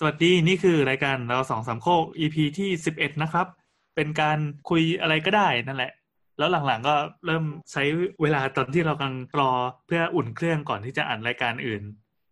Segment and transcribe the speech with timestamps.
[0.00, 3.46] สวัสดีนี่คือรายการเราสองสามโคก EP ที่สิบเอ็ดนะครับ
[3.94, 4.38] เป็นการ
[4.68, 5.92] คุยอะไรก็ได้นั่นแหละ
[6.38, 6.94] แล้วหลังๆก็
[7.26, 7.82] เริ่มใช้
[8.22, 9.50] เวลาตอนที่เรากำลังรอ
[9.86, 11.82] เพื่ออุ่นเครื่องก่อนที่จะอ่านรายการอื่น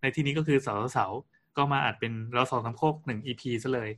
[0.00, 1.06] ในที่นี้ก็คือเสาเสา
[1.56, 3.90] ก็มาอัดเป็นเราสองสามโคกหนึ่ง EP ซะเลย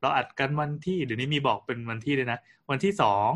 [0.00, 2.38] เราอัดกันวันที่เดี๋ยวนี้มีบอกเป็นวันที่เลยนะ
[2.70, 3.30] วันที่สอง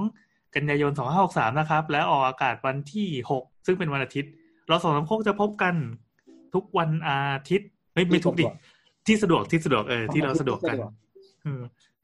[0.55, 4.31] กันยายนสองห้าหกสามนะครับ แล้วออกอากาศวันที่หกซึ่งเป็นวันอาทิตย์
[4.69, 5.75] เราสองสามโคกจะพบกัน
[6.55, 7.19] ทุกวันอา
[7.51, 8.47] ทิตย์ไม่ไม่ทุกดิ
[9.07, 10.77] ที่สะดวกที่สะดวกเออที่เราสะดวกกัน
[11.43, 11.63] เออ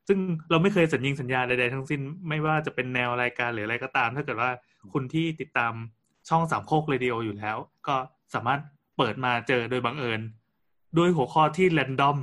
[0.09, 0.19] ซึ่ง
[0.51, 4.51] เราไม่เคยสัญญิงสัญญาใดๆทั้งสิ้นไม่ว่าจะเป็นแนวรายการหรืออะไรก็ตาม ถ้าเกิดว่า
[4.93, 5.73] คุณที่ติดตาม
[6.29, 7.56] ช่องสามโคกเรดิโออยู่แล้ว
[7.87, 7.97] ก็
[8.34, 8.61] สามารถ
[8.98, 10.20] เปิดมาเจอโดยบังเอิญ
[10.98, 12.19] ด้วยหัวข้อที่แรนดอม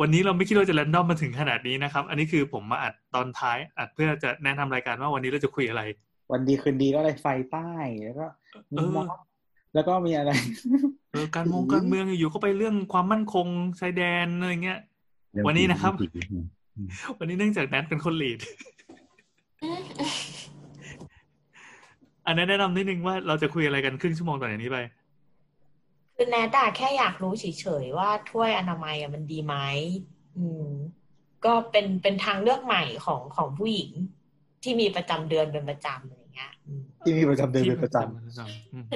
[0.00, 5.82] วันนี้เราไม่คิดว่าจะแรนดอมมาถึงขนาดนี้นะครับ อันนี้คือผมมาอัดตอนท้าย อัดเพื่อจะแนะนำรายการว่าวันนี้เราจะคุยอะไร
[6.32, 7.70] วันดีคืนดีก็อะไรไฟใต้
[8.04, 8.26] แล้วก็
[8.72, 9.06] มีม็อบ
[9.76, 10.30] แล้วก็มีอะไร
[11.12, 13.46] เออการมงการเมืองอยู่ก็ไปเรื่องความมั่นคง
[13.80, 14.80] ชายแดนอะไรเงี้ย
[15.46, 15.92] วันนี้นะครับ
[17.18, 18.38] วันนี้เนื่องจากแนทเป็นคนลีด
[22.26, 24.78] อันนั้นแนะนำนิดนึงว่าเราจะคุยอะไรกันครึ่งชั่วโมงต่อจากนี้ไป
[26.14, 29.54] คือแนทอะแค่อยากรู้เฉยๆว่าถ้วยอนามัยอะมันดีไหม
[30.36, 30.68] อืม
[31.44, 33.90] ก็เป็นเป็นทางเลือกใหม่ของของผู้หญิง
[34.62, 37.96] ที่มีประจำเดือนเป็นประจำอะไรเงี้ยอืมที่มีประจำเดือนเป็นประจ
[38.74, 38.86] อืม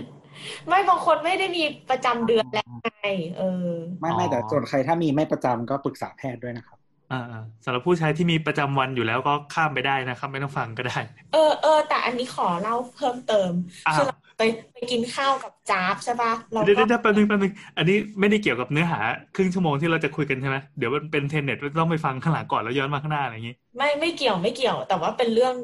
[0.68, 3.06] ไม่บางคนไม่ได้มีประจำเดือนแล้วไง
[3.38, 6.78] เออำไม่ไม่แต่ส่วนใครถ้ามีไม่ประจำก็ปรึกษาแพทย์ด้วยนะครับ
[7.12, 10.98] อ่าๆสำหรับผู้ชายที่มีประจำวันอยู่แล้วก็ข้ามไปได้นะครับ ไม่ต้องฟังก็ได้
[11.32, 13.52] เออเออแต่อันนี้ขอเล่าเพิ่มเติม
[13.86, 19.00] อ้าวคือเราไปไปกินข้าวกับจ๊าบใช่ปะเราเดี๋ยวก็เดี๋ยวแป๊บนึงแป๊บนึงอันนี้ไม่ได้เกี่ยวกับเนื้อหา
[19.36, 25.54] ครึ่งชั่วโมงที่เราจะคุยกันใช่ไหมเดี๋ยวมันเป็นเทนเน็ตต้องไปฟังข้างหลังก่อนแล้วย้อนมาข้างหน้าอะไรอย่างนี้ ไม่ไม่เกี่ยวไม่เกี่ยว แต่ว่าเป็นเรื่อง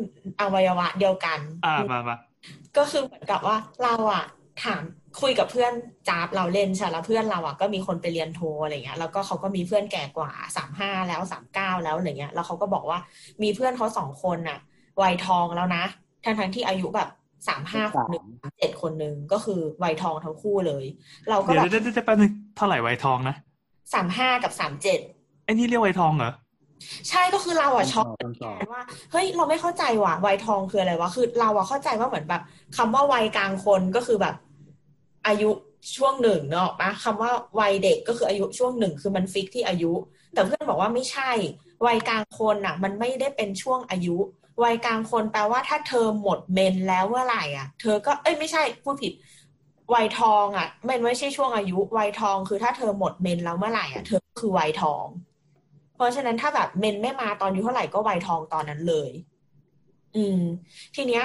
[0.41, 2.17] อวัยวะเดียวกัน อ่ามามา
[2.77, 4.25] ก็คือเหมือนกับว่าเราอะ
[4.65, 4.83] ถาม
[5.21, 5.73] คุยกับเพื่อน
[6.09, 12.99] จ๊าบเราเล่นใช่แล้วเพื่อนเราอะก็มีคนไปเรียนโทอะไรเงี้ยแล้วก็เขาก็มีเพื่อนแก่กว่าสามห้าแล้วสามเก้าแล้วอะไรเงี้ย แล้วเขาก็บอกว่า
[13.43, 14.59] มีเพื่อนเขาสองคนน่ะ
[15.03, 15.85] วัยทองแล้วนะ
[16.25, 17.09] ทั้งทั้งๆที่อายุแบบ
[17.49, 18.25] สามห้าคนหนึ่ง
[18.59, 20.85] เจ็ดคนหนึ่งก็คือวัยทองทั้งคู่เลย
[21.31, 23.37] เราก็เดี๋ยวแบบเดี๋ยวเดี๋ยวแป๊บนึงเท่าไหร่ไวทองนะ
[23.95, 25.01] สามห้ากับสามเจ็ด
[25.45, 26.33] ไอ้นี่เรียกไวทองเหรอ
[27.11, 28.83] ใช่ก็คือเราอะช็อกต้นต่อว่า
[29.13, 32.43] เฮ้ยเราไม่เข้าใจว่ะวัยทองคืออะไรวะคือเราอะเข้าใจว่าเหมือนแบบ
[32.77, 34.35] คำว่าวัยกลางคนก็คือแบบ
[35.27, 35.51] อายุ
[35.97, 39.93] ช่วงหนึ่งเนกอะปะคำว่าวัยเด็กก็คืออายุช่วงหนึ่งคือมันฟิกที่อายุ
[40.35, 41.31] แต่เพื่อนบอกว่าไม่ใช่
[41.87, 44.17] วัยกลางคนอะมันไม่ได้เป็นช่วงอายุ
[44.65, 49.13] วัยกลางคนแปลว่าถ้าเธอหมดเมนแล้วเมื่อไหร่อะเธอก็เอ้ยไม่ใช่พูดผิด
[49.95, 55.07] วัยทองอะมันไม่ใช่ช่วงอายุ วัยทองคือถ้าเธอหมดเมนแล้วเมื่อไหร่อะเธอคือวัยทอง
[55.95, 59.11] เพราะฉะนั้นถ้าแบบเมนไม่มาตอนอายุเท่าไหร่ก็วัยทองตอนนั้นเลย
[60.17, 60.41] อืม
[60.95, 61.25] ทีเนี้ย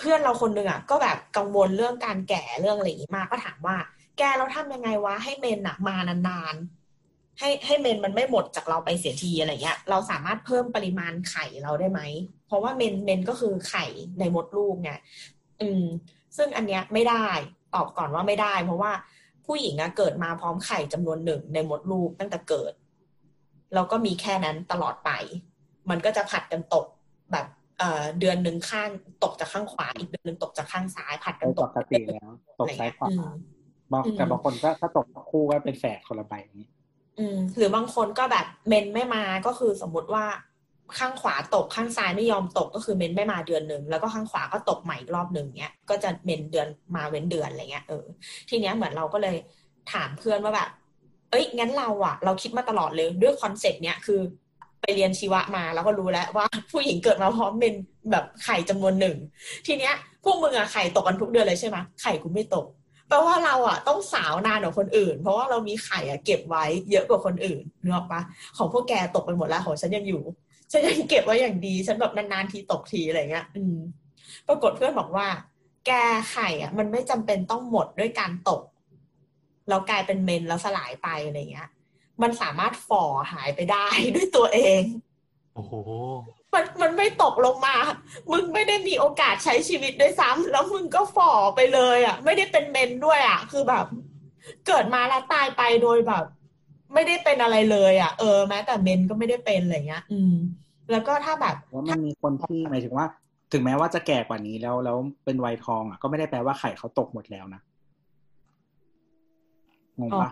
[0.00, 3.76] เพื่อนเราคนหนึ่งอะก็แบบกังวลเรื่องการแก่เรื่องอะไรอย่างงี้มากก็ถามว่า
[4.18, 12.00] แกเราทำยังไงวะให้เมนอะมานานๆให้ให้เมนมันไม่หมดจากเราไปเสียทีอะไรเงี้ย เราสามารถเพิ่มปริมาณไข่เราได้ไหม
[12.46, 13.84] เพราะว่าเมนเมนก็คือไข่
[14.18, 14.92] ในมดลูกไง
[15.60, 15.84] อืม
[16.36, 17.26] ซึ่งอันเนี้ยไม่ได้
[17.74, 18.92] ตอบก่อนว่าไม่ได้ เพราะว่า
[19.46, 22.72] ผู้หญิงอะเกิดมาพร้อมไข่จำนวนหนึ่งในมดลูกตั้งแต่เกิด
[23.74, 25.10] แล้วก็มีแค่นั้นตลอดไป
[25.90, 26.86] มันก็จะผัดกันตก
[27.32, 27.46] แบบ
[27.80, 28.90] เอ่อเดือนหนึ่งข้าง
[29.24, 32.30] ตกจากข้างขวา อีกเดือนหนึ่งตกจากข้างซ้ายผัดกัโดนยตปกกติแล้ว
[32.60, 33.32] ตกซ้ายขวาอืม
[33.92, 36.68] บางอืมแต่บางคนก็ถ้าตกคู่ก็เป็นแฝดคนละใบอย่างนี้
[37.18, 40.24] อืมหรือบางคนก็แบบเมนไม่มาก็คือสมมุติว่า
[40.98, 48.04] ข้างขวาตกข้างซ้ายไม่ยอมตกก็คือเมนส์ไม่มาเดือนหนึ่งแล้วก็ข้างขวาก็ตกใหม่อีกรอบหนึ่งเนี้ยก็จะเมนส์เดือนมาเว้นเดือนอะไรเงี้ยเออ
[48.48, 49.36] ทีเนี้ยเหมือนเราก็เลย
[49.92, 50.70] ถามเพื่อนว่าแบบ
[51.30, 54.20] เอ้ยงั้นเราอะเราคิดมาตลอดเลยด้วยคอนเซ็ปต์เนี้ยคือ
[54.80, 57.74] ไปเรียนชีวะมาแล้วก็รู้แล้วว่าผู้หญิงเกิดมาพร้อมเป็น
[58.10, 59.16] แบบไข่จำนวนหนึ่ง
[59.66, 62.66] ทีเนี้ยพวกมึงอะไข่ตกกันทุกเดือนเลยใช่ไหมไข่กูไม่ตก
[63.08, 68.20] แปลว่าเราอะต้องสาวนานกว่าคนอื่น เพราะว่าเรามีไข่อะเก็บไว้เยอะกว่าคนอื่นนึกออกปะ
[68.56, 70.22] ของพวกแกตกไปหมดแล้วของฉันยังอยู่
[70.72, 73.76] ฉันยังเก็บไว้อย่างดีฉันแบบนานๆทีตกทีอะไรเงี้ย อืม
[74.48, 75.26] ปรากฏเพื่อนบอกว่า
[75.86, 75.92] แก
[76.30, 78.62] ไข่อะมันไม่จำเป็นต้องหมดด้วยการตก
[79.68, 81.68] แล้วกลายเป็นเมนแล้วสลายไปอะไรเงี้ย
[82.22, 84.82] มันสามารถฝ่อหายไปได้ด้วยตัวเอง
[85.54, 85.72] โอ้โห
[86.54, 87.76] มันมันไม่ตกลงมา
[88.32, 93.86] มึงไม่ได้มีโอกาสใช้ชีวิตด้วยซ้ำแล้วมึงก็ฝ่อไปเลยอะ ไม่ได้เป็นเมนด้วยอะ คือแบบ
[94.66, 96.24] เกิดมาแล้วตายไปโดยแบบ
[96.94, 100.34] ไม่ได้เป็นอะไรเลยอะ เออแม้แต่เมนก็ไม่ได้เป็นอะไรเงี้ย อืม
[100.90, 103.06] แล้วก็ถ้าแบบว่ามันมีคนที่หมายถึงว่า
[103.52, 107.60] ถึงแม้ว่าจะแก่กว่านี้แล้วแล้วเป็นวัยทองอะก็ไม่ได้แปลว่าไข่เขาตกหมดแล้วนะ
[110.00, 110.30] งงอ๋อปะ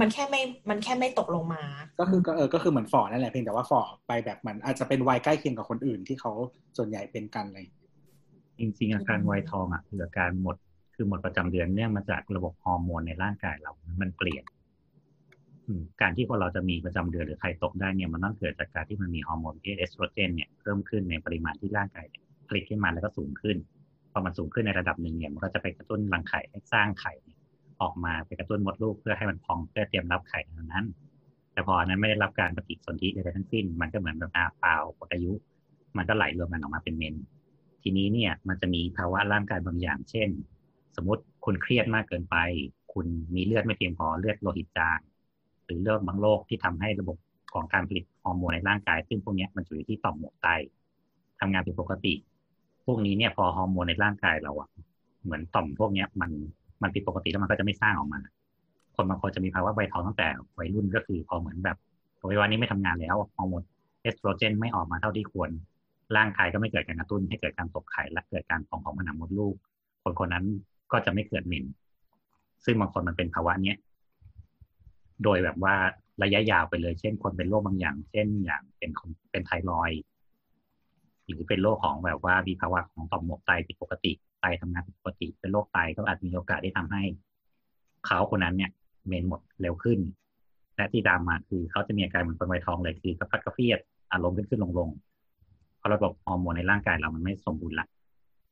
[0.00, 1.62] มันแค่ไม่ มันแค่ไม่ตกลงมา
[1.98, 6.32] ก็คือก็เออ ก็คือเหมือนฝ่อนั่นแหละเพียงแต่ว่าฝ่อไปแบบเหมือนอาจจะเป็นวัยใกล้เคียงกับคนอื่นที่เขา
[6.76, 7.66] ส่วนใหญ่เป็นกันเลย
[8.58, 10.56] จริงๆอาการวัยทองอะคืออาการหมด
[10.94, 14.44] คือหมดประจำเดือนเนี่ยมาจากระบบฮอร์โมนในร่างกายเรา มันเปลี่ยน
[15.66, 23.56] อืมการที่คนเราจะมีประจำเดือนหรือไข่ตกได้เนี่ยมันต้องเกิดจากการที่มันมีฮอร์โมนที่เอสโตรเจนเนี่ยเพิ่มขึ้นในปริมาณที่ร่างกายเนี่ยผลิตขึ้นมาแล้วก็สูงขึ้น
[24.12, 27.35] พอมันสูงขึ้นในระดับหนึ่งเนี่ยมันก็จะไปกระตุ้นรังไข่ให้สร้างไข่เนี่ย
[27.80, 30.86] ออกมาไปกระตุ้นมดลูกเพื่อให้มันพองเพื่อเตรียมรับไข่ในนั้น
[31.52, 35.32] แต่พออันนั้นไม่ได้รับการปฏิสนธิใดๆทั้งสิ้น มันก็เหมือนแบบอาเปล่าหมดอายุ
[35.96, 37.14] มันก็ไหลรวมกันออกมาเป็นเมน
[37.82, 40.28] ทีนี้เนี่ยมันจะมีภาวะร่างกายบางอย่าง เช่น
[40.96, 42.36] สมมติคุณเครียดมากเกินไป
[42.92, 44.98] คุณมีเลือดไม่เพียงพอเลือดโลหิตจาง
[45.64, 47.16] หรือเลือดบางโรคที่ทำให้ระบบ
[47.54, 50.48] ของการผลิตฮอร์โมนในร่างกาย ซึ่งพวกนี้มันอยู่ที่ต่อมหมวกไต
[51.40, 52.14] ทำงานผิดปกติ
[52.84, 54.68] พวกนี้เนี่ยพอฮอร์โมนในร่างกายเราอะ
[55.24, 56.30] เหมือนต่อมพวกเนี้ยมัน
[56.82, 58.20] มันผิดปกติแล้วมันก็จะไม่สร้างออกมา
[58.96, 60.28] คนบางคนจะมีภาวะใบทองตั้งแต่
[60.58, 61.76] วัยรุ่นก็คือพอเหมือนแบบ
[62.20, 63.62] อวัยวะนี้ไม่ทำงานแล้วฮอร์โมน
[64.02, 65.50] เอสโตรเจนไม่ออกมาเท่าที่ควร
[66.16, 69.54] ร่างกายก็ไม่เกิดการกระตุ้น ให้เกิดการตกไข่และเกิดการพองของผนังมดลูก
[70.02, 70.44] คนคนนั้น
[70.92, 71.64] ก็จะไม่เกิดเมน
[72.64, 73.76] ซึ่งบางคนมันเป็นภาวะเนี้ย
[75.22, 75.74] โดยแบบว่า
[76.22, 79.90] ระยะยาวไปเลย เช่น คนเป็นโรคบางอย่าง เช่น อย่างเป็นคนเป็นไทรอย
[81.26, 87.02] หรือเป็นโรคของแบบว่ามีภาวะของต่อมหมวกไตผิดปกติ ไตทำงานผิดปกติเป็นโรคไตก็อาจมีโอกาสที่ทำให้
[88.06, 88.70] เขาคนนั้นเนี่ย
[89.06, 89.98] เมนหมดเร็วขึ้น
[90.76, 93.80] และที่ตามมาคือเขาจะมีอาการเหมือนคนไวทองเลยคือกระพัดกระเฟียด
[94.12, 94.88] อารมณ์ขึ้นขึ้นลงลง
[95.78, 97.86] เพราะระบบฮอร์โมนในร่างกายเรามันไม่สมบูรณ์ละ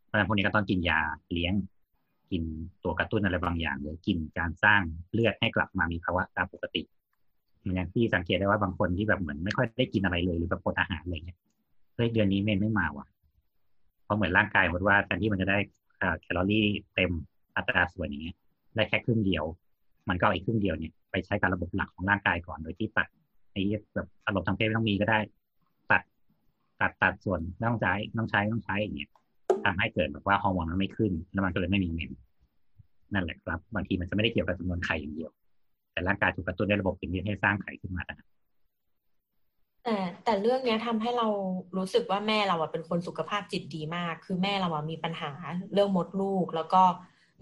[0.04, 1.00] เพราะฉะนั้นพวกนี้ก็ต้องกินยา
[1.32, 1.54] เลี้ยง
[2.30, 2.42] กิน
[2.84, 4.80] ตัวกระตุ้นอะไรบางอย่างหรือกินการสร้าง
[5.12, 6.82] เลือดให้กลับมามีภาวะตามปกติ
[7.60, 11.38] เหมือนอย่างที่สังเกตได้ว่าบางคนที่แบบเหมือนไม่ค่อยได้กินอะไรเลยหรือแบบอดอาหารอะไรเงี้ย
[11.94, 13.06] เฮ้ยเดือนนี้เมนไม่มาว่ะ
[14.04, 15.58] เพราะเหมือนร่างกายหมดว่าแทนที่มันจะได้
[16.20, 17.10] แคลอรี่เต็ม
[17.56, 18.36] อัตราส่วนอย่างเงี้ย
[18.76, 19.44] ได้แค่ครึ่งเดียว
[20.08, 23.08] มันก็เอาอีกครึ่งเดียวเนี่ยไปใช้การระบบหลักของร่างกายก่อนโดยที่ตัด
[23.52, 23.62] ไอ้
[23.94, 25.18] แบบอารมณ์ทางเพศไม่ต้องมีก็ได้
[25.90, 26.02] ตัด
[26.80, 29.10] ตัดตัดส่วนต้องใช้ต้องใช้ต้องใช้อย่างเงี้ย
[29.64, 32.10] ทำให้เกิดแบบว่าฮอร์โมนมันไม่ขึ้น แล้วมันก็เลยไม่มีเมน
[33.14, 35.30] นั่นแหละครับ บางทีมันจะไม่ได้เกี่ยวกับจำนวนไข่อย่างเดียว
[35.92, 38.26] แต่ร่างกายถูกกระตุ้นด้วยระบบสิ่งที่ให้สร้างไข่ขึ้นมานะ
[39.84, 41.26] แต่แต่เรื่องเนี้ยทำให้เรา
[41.76, 45.30] รู้สึกว่าแม่เราอะเป็นคนสุขภาพจิตดีมาก คือแม่เราอะมีปัญหา
[45.72, 46.82] เรื่องมดลูก แล้วก็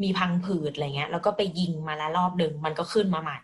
[0.03, 3.39] มีพังผืดอะไรเงี้ย แล้วก็ไปยิงมาแล้วรอบหนึ่งมันก็ขึ้นมาใหม่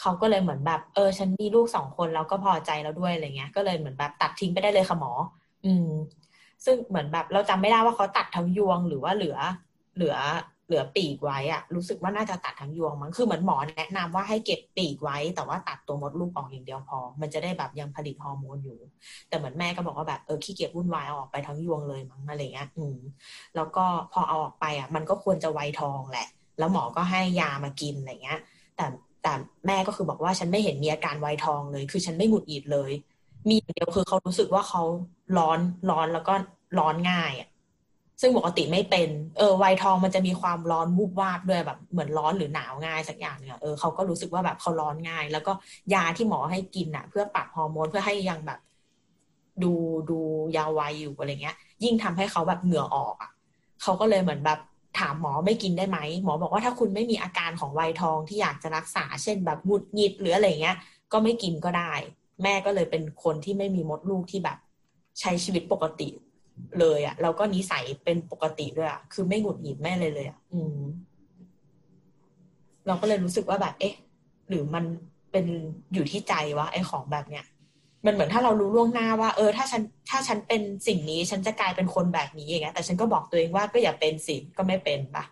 [0.00, 5.12] เขาก็เลยเหมือนแบบเออ ฉันมีลูกสองคนแล้วก็พอใจแล้วด้วยอะไรเงี้ย ก็เลยเหมือนแบบตัดทิ้งไปได้เลยค่ะหมอ
[5.64, 5.88] อืม
[6.64, 9.36] ซึ่งเหมือนแบบเราจำไม่ได้ว่าเขาตัดทั้งยวงหรือว่าเหลือ
[9.96, 10.16] เหลือ
[10.66, 18.78] เหลือปีกไว้อะรู้สึกว่าน่าจะตัดทั้งยวงมั้งคือเหมือนหมอแนะนำว่าให้เก็บปีกไว้ แต่ว่าตัดตัวมดลูกออกอย่างเดียวพอ มันจะได้แบบยังผลิตฮอร์โมนอยู่
[19.28, 22.96] แต่เหมือนแม่ก็บอกว่าแบบเออขี้เกียจวุ่นวายอออกไปทั้งยวงเลยมั้งอะไรเงี้ยอืม
[23.56, 26.28] แล้วก็พอเอาออกไปอะ มันก็ควรจะไวทองแหละ
[26.58, 28.40] แล้วหมอก็ให้ยามากินอะไรเงี้ย
[28.76, 28.86] แต่
[29.22, 29.32] แต่
[29.66, 32.90] แม่ก็คือบอกว่าฉันไม่เห็นมีอาการไวทองเลย คือฉันไม่หงุดหงิดเลย
[33.48, 34.82] มีอย่างเดียวคือเขารู้สึกว่าเขา
[35.38, 35.58] ร้อน
[35.90, 36.34] ร้อนแล้วก็
[36.78, 37.48] ร้อนง่ายอะ
[38.20, 39.08] ซึ่งปกติไม่เป็น
[39.38, 45.52] เออ ไวทองมันจะมีความร้อนวูบวาบด้วยแบบเหมือนร้อนหรือหนาวง่ายสักอย่างเนี่ยเออเขาก็รู้สึกว่าแบบเขาร้อนง่าย แล้วก็
[45.94, 48.60] ยาที่หมอให้กินอะ เพื่อปรับฮอร์โมนเพื่อให้ยังแบบ
[49.62, 49.72] ดู
[50.10, 50.18] ดู
[50.56, 53.30] ยาววัยอยู่อะไรเงี้ย ยิ่งทำให้เขาแบบเหงื่อออกอะ
[53.82, 54.58] เขาก็เลยเหมือนแบบ
[54.98, 60.76] ถามหมอไม่กินได้ไหมหมอบอกว่าถ้าคุณไม่มีอาการของไวทองที่อยากจะรักษา เช่นแบบหงุดหงิดหรืออะไรเงี้ย
[61.12, 61.92] ก็ไม่กินก็ได้
[62.42, 64.58] แม่ก็เลยเป็นคนที่ไม่มีมดลูกที่แบบ
[65.20, 66.08] ใช้ชีวิตปกติ
[66.80, 70.78] เลยอะ่ะแล้วก็นิสัยเป็นปกติด้วยอะ่ะคือไม่หงุดหงิดแม่เลยเลยอะ่ะอืม
[72.86, 73.94] เราก็เลยรู้สึกว่าแบบ เอ๊ะ
[74.48, 74.84] หรือมัน
[75.32, 75.46] เป็น
[75.94, 77.44] อยู่ที่ใจวะไอ้ของแบบเนี้ย
[78.06, 85.24] มันเหมือนถ้าเรารู้ล่วงหน้าว่า เออ ถ้าฉันถ้าฉันเป็นสิ่งนี้ ฉันจะกลายเป็นคนแบบนี้อย่างเงี้ยแต่ฉันก็บอกตัวเองว่าก็อย่าเป็นสิก็ไม่เป็นปะ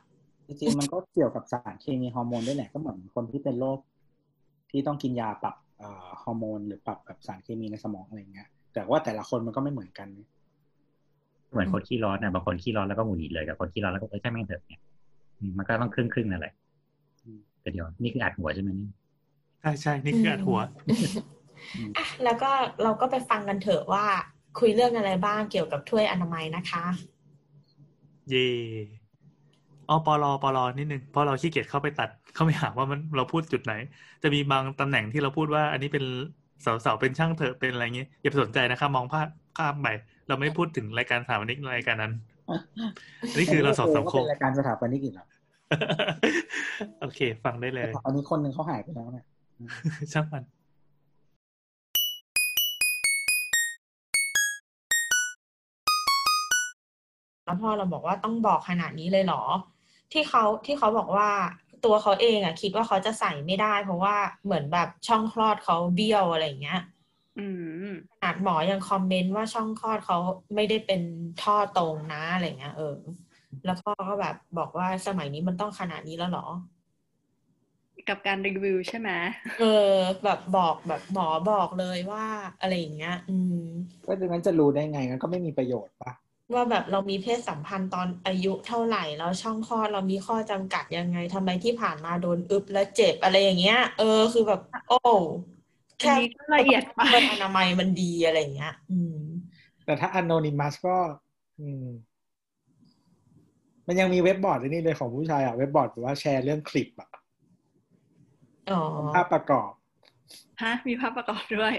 [0.46, 3.78] จริงๆมันก็เกี่ยวกับสารเคมีฮอร์โมนด้วยแหละก็เหมือนคนที่เป็นโรค
[4.70, 5.54] ที่ต้องกินยาปรับ
[6.22, 10.08] ฮอร์โมนหรือปรับแบบสารเคมีในสมองอะไรเงี้ยแต่ว่าแต่ละคนมันก็ไม่เหมือนกัน
[11.54, 14.80] เหมือนคนขี้ร้อนนะบางคนขี้ร้อนแล้วก็หงุดหงิดเลยกับคนขี้ร้อนแล้วก็เออใช่แม่งเถอะเนี่ย
[15.38, 16.54] อืมมันก็ต้องครึ่งครึ่งๆนั่นแหละ
[17.24, 18.88] อืมแต่เดียวนี่คืออัดหัวใช่ไหมนี่
[19.60, 20.58] ใช่ใช่นี่คืออัดหัว
[21.96, 22.50] อะแล้วก็
[22.82, 24.04] เราก็ไปฟังกันเถอะว่า
[24.58, 26.84] คุยเรื่องอะไรบ้างเกี่ยวกับถ้วยอนามัยนะคะ
[28.30, 28.48] เย่
[29.88, 33.74] อ๋อปลอปลอนิดนึงเพราะเราขี้เกียจเข้าไปตัด เข้าไปหาว่ามันเราพูดจุดไหน
[34.22, 36.04] จะมีบางตำแหน่งที่เราพูดว่า อันนี้เป็น
[36.62, 39.88] เสาๆเป็นช่างเถอะเป็นอะไรเงี้ยอย่าไปสนใจนะครับมองภาพข้ามไป
[40.28, 42.12] เราไม่พูดถึงรายการสถาปนิกรายการนั้น
[43.30, 45.26] อันนี้คือเราสอบสามก็โคเป็นรายการสถาปนิกอีกเหรอ
[47.00, 49.26] โอเค ฟังได้เลยอันนี้คนหนึ่งเขาหายไปแล้วเนี่ย
[50.12, 50.44] ช่างมัน
[57.44, 59.42] แล้วพ่อเราบอกว่าต้องบอกขนาดนี้เลยเหรอ
[60.12, 61.28] ที่เขาที่เขาบอกว่า
[61.84, 66.80] ตัวเขาเองอะคิดว่าเขาจะใส่ไม่ได้ เพราะว่าเหมือนแบบช่องคลอดเขาเบี้ยวอะไรอย่างเงี้ย
[67.38, 67.46] อื
[67.88, 70.16] มขนาดหมอยังคอมเมนต์ว่าช่องคลอดเขา
[70.54, 71.00] ไม่ได้เป็น
[71.42, 72.96] ท่อตรงนะอะไรเงี้ยเออ
[73.64, 76.46] แล้วพ่อก็แบบบอกว่าสมัยนี้มันต้องขนาดนี้แล้วเหรอ
[78.08, 79.10] กับการรีวิวใช่ไหม
[79.60, 82.24] เออ แบบบอกแบบหมอบอกเลยว่า
[82.60, 83.64] อะไรอย่างเงี้ย อืม
[84.06, 86.12] ก็ดังนั้นจะรู้ได้ไงงั้นก็ไม่มีประโยชน์ปะ
[86.54, 95.53] ว่าแบบเรามีเพศสัมพันธ์ตอนอายุเท่าไหร่แล้วช่องคลอดเรามีข้อจำกัดยังไงทำไมที่ผ่านมาโดนอึบแล้วเจ็บอะไรอย่างเงี้ย เออคือแบบ โอ้อัน
[96.04, 99.18] แค่นี้ก็ละเอียดไปเพื่ออนามัยมันดีอะไรอย่างเงี้ย อืม
[99.84, 100.96] แต่ถ้า anonymous ก็
[101.58, 101.84] อืม
[103.86, 107.08] มันยังมีเว็บบอร์ดไอ้นี่เลยของผู้ชายอะ เว็บบอร์ดแบบว่าแชร์เรื่องคลิปอะ
[108.68, 108.74] อ๋อ
[109.12, 109.72] ภาพประกอบ
[110.62, 111.74] ฮะ มีภาพประกอบด้วย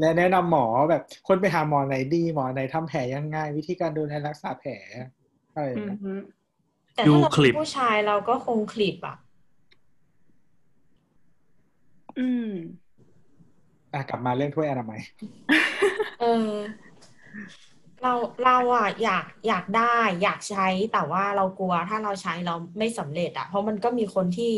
[0.00, 4.72] และแนะนำหมอแบบคนไปหาหมอไหนดีหมอไหนทำแผลยังไงวิธีการดูแลรักษาแผล
[5.54, 6.12] อะไรอย่างอืเงี้มยฮึ
[6.94, 9.16] แต่ดูถ้าเราคลิปเป็นผู้ชายเราก็คงคลิปอะ
[12.16, 12.44] อืม
[13.92, 15.00] อะกลับมาเรื่องถ้วยอนามัย
[16.20, 16.52] เออ
[18.02, 18.12] เรา
[18.44, 24.54] เราอะอยากอยากได้อยากใช้แต่ว่าเรากลัวถ้าเราใช้เราไม่สำเร็จอะ เพราะมันก็มีคนที่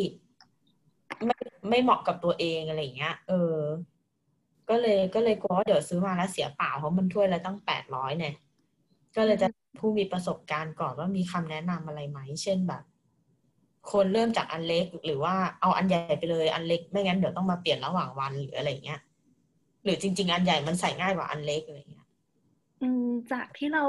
[1.27, 1.37] ไม่
[1.71, 3.57] ไม่เหมาะกับตัวเองอะไรอย่างเงี้ย เออ
[4.71, 8.35] ก็เลยก็เลยกลัวว่าเดี๋ยวซื้อมาแล้วเสียเปล่าเพราะมันถ้วยละตั้งแปดร้อยเนี่ย
[9.17, 9.47] ก็เลยจะ
[9.81, 12.83] ผู้มีประสบการณ์ก่อนว่ามีคำแนะนำอะไรไหม เช่นแบบ
[13.93, 19.01] คนเริ่มจากอันเล็กหรือว่าเอาอันใหญ่ไปเลยอันเล็กไม่งั้นเดี๋ยวต้องมาเปลี่ยนระหว่างวันหรืออะไรเงี้ย
[19.85, 22.07] หรือจริง ๆ อันใหญ่มันใส่ง่ายกว่าอันเล็กอะไรเงี้ย
[22.83, 23.85] อืมจากที่เรา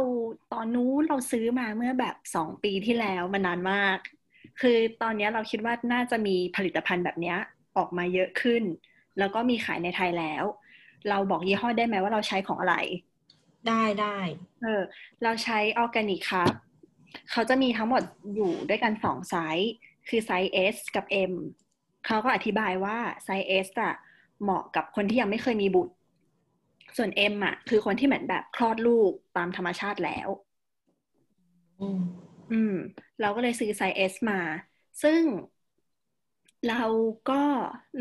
[0.53, 3.97] ตอนนู้นเราซื้อมาเมื่อแบบสองปีที่แล้วมันนานมาก
[4.61, 7.37] คือตอนเนี้ยเราคิดว่าน่าจะมีผลิตภัณฑ์แบบเนี้ย
[7.77, 8.63] ออกมาเยอะขึ้น
[9.19, 10.43] แล้วก็มีขายในไทยแล้ว
[11.09, 12.75] เราบอกยี่ห้อได้ไหมว่าเราใช้ของอะไร
[13.67, 14.17] ได้ได้
[14.61, 14.81] เออ
[15.23, 16.51] เราใช้ OrganiCup
[17.31, 18.03] เขาจะมีทั้งหมด
[18.35, 19.71] อยู่ด้วยกันสองไซส์
[20.09, 21.33] คือไซส์ S กับ M
[22.05, 23.95] เขาก็อธิบายว่าไซส์ S อะ
[24.41, 25.93] เหมาะกับคนที่ยังไม่เคยมีบุตร
[26.97, 30.29] ส่วน M อะคือคนที่เหมือนแบบคลอดลูกตามธรรมชาติแล้ว
[31.79, 32.01] อืม
[32.51, 32.75] อืม
[33.21, 34.39] เราก็เลยซื้อไซส์ S มา
[35.03, 35.21] ซึ่ง
[36.69, 36.83] เรา
[37.29, 37.41] ก็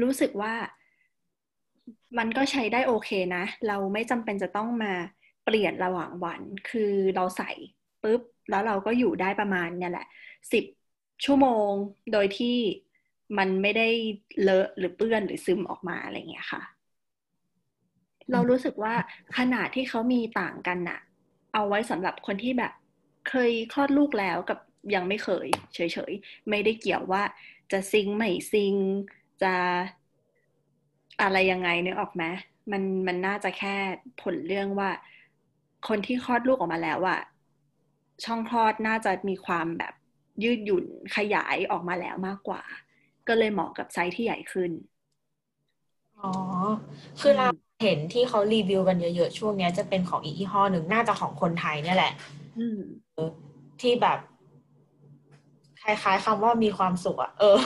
[0.03, 0.55] รู้สึกว่า
[2.19, 4.93] มันก็ใช้ได้โอเคนะ เราไม่จำเป็นจะต้องมา
[5.45, 7.51] เปลี่ยนระหว่างวัน คือเราใส่
[8.03, 8.21] ปุ๊บ
[8.51, 10.07] แล้วเราก็อยู่ได้ประมาณเนี่ยแหละ
[10.53, 10.65] สิบ
[11.25, 11.71] ชั่วโมง
[12.13, 12.57] โดยที่
[13.39, 13.89] มันไม่ได้
[14.43, 16.63] เลอะหรือเปื้อนหรือซึมออกมาอะไรเงี้ยค่ะ
[18.33, 18.95] เรารู้สึกว่า
[19.39, 21.01] ขนาดที่เขามีต่างกันน่ะ
[21.55, 22.73] เอาไว้สำหรับคนที่แบบ
[23.29, 24.59] เคยคลอดลูกแล้วกับ
[24.95, 27.23] ยังไม่เคย เฉยๆ ไม่ได้เกี่ยวว่า
[27.73, 28.75] จะซิงไม่ซิง
[29.43, 29.55] จะ
[31.23, 32.25] อะไรยังไงนึกออกไหม
[32.71, 33.77] มันมันน่าจะแค่
[34.23, 34.91] ผลเรื่องว่า
[35.89, 37.21] คนที่คลอดลูกออกมาแล้วอะ
[38.25, 39.95] ช่องคลอดน่าจะมีความแบบ
[40.43, 40.85] ยืดหยุ่น
[41.17, 42.63] ขยายออกมาแล้วมากกว่า
[43.31, 44.71] ก็เลยเหมาะกับไซส์ที่ใหญ่ขึ้น
[46.23, 46.31] อ๋อ
[47.21, 47.47] คือเรา
[47.83, 52.13] เห็นที่เขารีวิวกันเยอะๆ ช่วงเนี้ยจะเป็นของอีกยี่ห้อหนึ่งน่าจะของคนไทยเนี่ยแหละ
[52.55, 52.77] อืม
[53.81, 54.19] ที่แบบ
[55.83, 57.59] คล้ายๆคำว่ามีความสุขอะเออ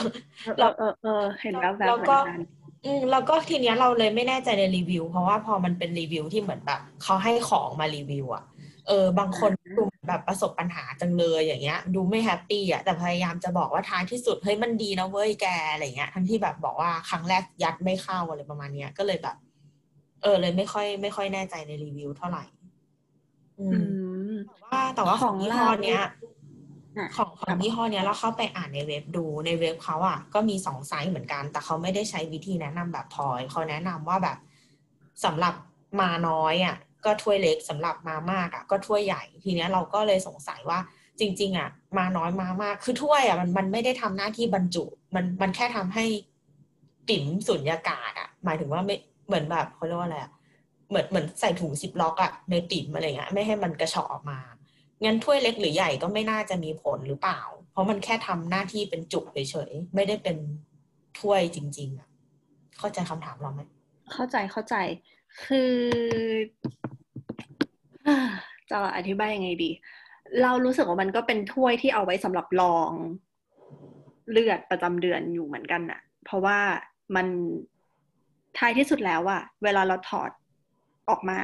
[0.55, 1.09] เออเออเออ
[1.41, 2.39] เห็นแล้วแบบแล้วเหมืก็อนกัน
[2.83, 8.43] อืมแล้วก็ทีเนี้ยเราเลยไม่แน่ใจในรีวิว เพราะว่าพอมันเป็นรีวิวที่เหมือนแบบเขาให้ของมารีวิวอะ
[8.85, 19.35] เออบางคนดูเหมือน แบบประสบปัญหาจังเลยอย่างเงี้ย ดูไม่แฮปปี้อะแต่พยายามจะบอกว่าท้ายที่สุดเฮ้ยมันดีนะเว้ยแกอะไรเงี้ยทั้งที่แบบบอกว่าครั้งแรกยัดไม่เข้าอะไรประมาณเนี้ยก็เลยแบบ
[20.21, 22.43] เออเลยไม่ค่อย ไม่ค่อยแน่ใจในรีวิวเท่าไหร่
[23.59, 23.85] อือืม
[24.31, 25.99] มแต่ว่าแต่ว่าของยี่ห้อเนี้ย
[26.97, 34.37] อะของของยี่ห้อเนี้ยเราเข้าไปอ่านในเว็บดูในเว็บเขาอะก็มีสองไซส์เหมือนกัน แต่เขาไม่ได้ใช้วิธีแนะนำแบบพลอยเขาแนะนำว่าแบบ
[35.25, 35.53] สำหรับ
[36.01, 40.79] มาน้อยอะ ก็ถ้วยเล็กสำหรับมามากอะก็ถ้วยใหญ่ ทีเนี้ยเราก็เลยสงสัยว่า
[41.19, 44.85] จริง ๆ อะ มาน้อยมามาก คือถ้วยอะมันมันไม่ได้ทำหน้าที่บรรจุ
[45.15, 46.05] มันมันแค่ทำให้
[47.09, 48.95] ติ๋มสุญญากาศอะ หมายถึงว่าไม่
[49.27, 50.31] เหมือนแบบเขาเรียกว่าอะไรอะ
[50.89, 54.39] เหมือนเหมือนใส่ถุงซิปล็อกอะในติ๋มอะไรเงี้ยไม่ให้มันกระเฉาะออกมา
[55.03, 60.37] งั้นถ้วยเล็กหรือใหญ่ก็ไม่น่าจะมีผลหรือเปล่า เพราะมันแค่ทำหน้าที่เป็นจุกเฉยๆไม่ได้เป็น
[61.19, 62.09] ถ้วยจริง ๆอะ
[62.77, 63.61] เข้าใจคำถามเราไหม
[64.13, 64.75] เข้าใจเข้าใจ
[65.43, 65.75] คือ
[68.69, 69.71] จะอธิบายยังไงดี
[70.41, 72.91] เรารู้สึกว่ามันก็เป็นถ้วยที่เอาไว้สำหรับรอง
[74.31, 76.59] เลือดประจำเดือนอยู่เหมือนกันน่ะ เพราะว่า
[77.15, 77.27] มัน
[78.57, 80.31] ท้ายที่สุดแล้วอะเวลาเราถอด
[81.09, 81.39] ออกมา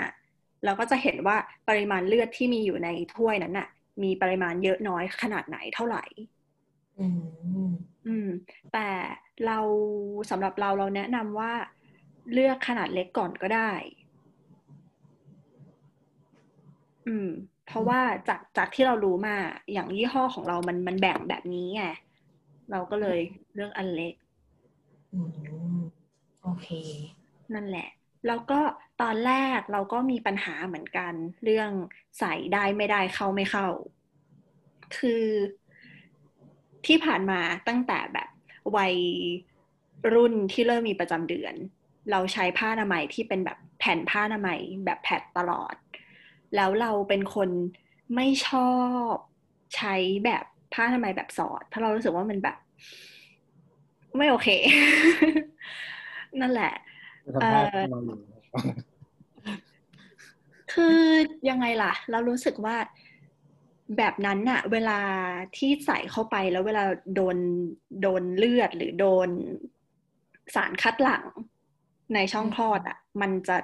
[0.66, 1.38] เราก็จะเห็นว่า
[1.70, 3.68] ปริมาณเลือดที่มีอยู่ในถ้วยนั้นน่ะ
[4.04, 6.04] มีปริมาณเยอะน้อยขนาดไหนเท่าไหร่
[7.00, 7.08] อื
[7.68, 7.72] ม
[8.08, 8.28] อืม
[8.74, 8.88] แต่
[9.46, 9.60] เรา
[10.30, 11.52] สำหรับเราเราแนะนำว่า
[12.34, 13.72] เลือกขนาดเล็กก่อนก็ได้
[17.08, 17.30] อืม
[17.66, 19.36] เพราะว่าจากจากที่เรารู้มา
[19.74, 21.84] อย่างยี่ห้อของเรามันมันแบ่งแบบนี้ไง
[22.72, 23.20] เราก็เลย
[23.54, 24.14] เลือกอันเล็ก
[25.14, 25.20] อื
[25.78, 25.80] ม
[26.44, 26.68] โอเค
[27.54, 27.90] นั่นแหละ
[28.28, 28.60] แล้วก็
[29.02, 31.14] ตอนแรกเราก็มีปัญหาเหมือนกัน
[31.44, 31.70] เรื่อง
[32.20, 33.68] ใส่ได้ไม่ได้เข้าไม่เข้า
[34.98, 35.26] คือ
[36.86, 38.30] ที่ผ่านมาตั้งแต่แบบ
[38.78, 38.96] วัย
[40.14, 41.56] รุ่นที่เริ่มมีประจำเดือน
[42.12, 45.76] เราใช้ผ้าอนามัยที่เป็นแบบแผ่นผ้าอนามัยแบบแพดตลอด
[46.56, 47.50] แล้วเราเป็นคน
[48.16, 48.74] ไม่ชอ
[49.12, 49.14] บ
[49.76, 50.44] ใช้แบบ
[50.74, 52.58] ผ้าอนามัยแบบสอดเพราะเรารู้สึกว่ามันแบบ
[54.18, 54.48] ไม่โอเค
[56.42, 56.74] นั่นแหละ
[57.36, 58.18] ทำได้เราอยู่
[60.74, 61.00] คือ
[61.50, 62.76] ยังไงล่ะ เรารู้สึกว่า
[63.98, 65.00] แบบนั้นน่ะ เวลา
[65.58, 66.84] ที่ใส่เข้าไปแล้วเวลา
[67.16, 67.38] โดน
[68.02, 69.30] โดนเลือดหรือโดน
[70.56, 71.24] สารคัดหลั่ง
[72.14, 73.58] ในช่องคลอดอะ มันจะ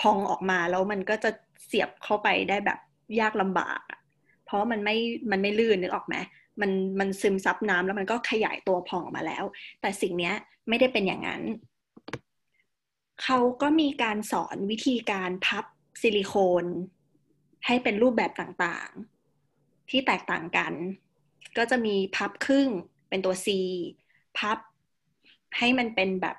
[0.00, 1.30] พองออกมาแล้วมันก็จะ
[1.66, 2.78] เสียบเข้าไปได้แบบ
[3.20, 4.00] ยากลำบากอะ
[4.44, 4.96] เพราะมันไม่
[5.30, 6.16] มันไม่ลื่นนึกออกไหม
[6.60, 9.44] มันมันซึมซับน้ำแล้วมันก็ขยายตัวพองออกมาแล้ว
[9.80, 10.34] แต่สิ่งเนี้ย
[10.68, 11.42] ไม่ได้เป็นอย่างนั้น
[13.22, 15.64] เขาก็มีการสอนวิธีการพับ
[16.00, 16.64] ซิลิโคน
[17.66, 20.72] ให้เป็นรูปแบบต่างๆ ที่แตกต่างกัน
[21.56, 22.68] ก็จะมีพับครึ่ง
[23.08, 23.48] เป็นตัว C
[24.38, 24.58] พับ
[25.58, 26.36] ให้มันเป็นแบบ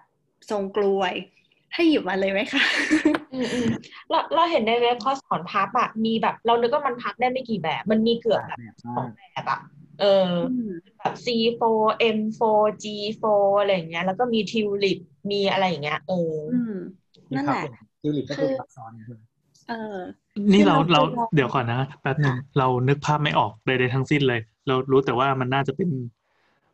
[0.49, 1.13] ทรงกลวย
[1.73, 2.63] ให้หยิบมาเลยไหมคะ
[3.33, 3.67] อืมอืม
[4.09, 9.59] เราเราเห็นในเว็บเขาสอนพับอะมีแบบ เรานึกว่ามันพับได้ไม่กี่แบบ มันมีเกือบแบบแบบสมาองกแบบอะ
[9.99, 10.51] เอออ
[10.97, 13.25] แบบ C4 M4 G4
[13.59, 14.99] อะไรอย่างเงี้ย แล้วก็มีทิวลิป
[15.31, 16.75] มีอะไรอย่างเงี้ยเอออืม
[17.31, 19.21] มีนั่นภาแหพละทิวลิปก็คือพับซ้อนใช่ไหม
[19.69, 19.97] เออ
[20.53, 25.89] นี่เราคือเราเราเคยลองเดี๋ยวก่อนนะแป๊บหนึ่งเรานึกภาพไม่ออกใดๆทั้งสิ้นเลย เรารู้แต่ว่ามันน่าจะเป็น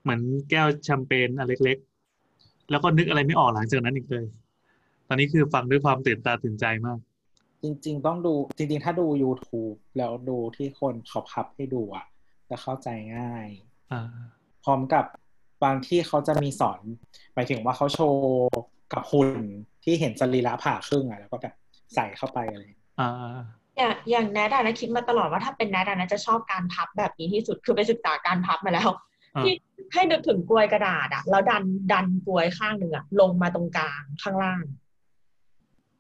[0.02, 1.91] เหมือนแก้วแชมเปญอันเล็กๆ
[2.72, 4.26] แล้วก็นึกอะไรไม่ออกหลังจากนั้นอีกเลย
[5.08, 7.00] ตอนนี้คือฟังด้วยความตื่นตาตื่นใจมาก
[7.64, 12.06] จริง ๆ ต้องดูจริง ๆ ถ้าดู YouTube แล้วดูที่คนเขาพับให้ดูอะ
[12.50, 12.88] จะเข้าใจ
[13.18, 13.48] ง่าย
[13.92, 14.02] อ่า
[14.64, 15.06] พร้อมกับ
[15.64, 16.82] บางที่เขาจะมีสอน
[17.34, 18.50] หมายถึงว่าเขาโชว์
[18.94, 19.44] กับหุ่น
[19.84, 21.54] ที่เห็นสรีระผ่าครึ่งอะแล้วก็แบบ
[21.96, 22.62] ใส่เข้าไปอะไร
[23.00, 23.36] อ่า
[23.78, 29.10] อย่างอย่างแนทอะนะคิดมาตลอดว่าถ้าเป็นแนทอะนะจะชอบการพับแบบนี้ที่สุดคือไปศึกษาการพับมาแล้วอ่า
[29.40, 29.54] ที่
[29.94, 34.64] ให้นึกถึงกลวยกระดาษอะแล้วดันดันกลวยข้างหนึ่งอะลงมาตรงกลางข้างล่าง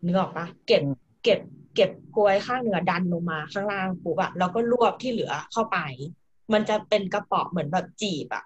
[0.05, 1.39] นึกออกปะเก็บอืมเก็บ
[1.75, 5.77] เก็บกลวยข้างหนึ่งอะดันลงมาข้างล่างปุ๊บอะแล้วก็รวบที่เหลือเข้าไป
[6.53, 8.43] มันจะเป็นกระป๋องเหมือนแบบจีบอะ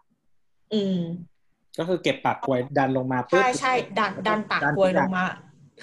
[0.73, 0.99] อืม
[1.77, 5.23] ก็คือเก็บปากกลวยดันลงมาปุ๊บใช่ใช่ดันดันปากกลวยลงมา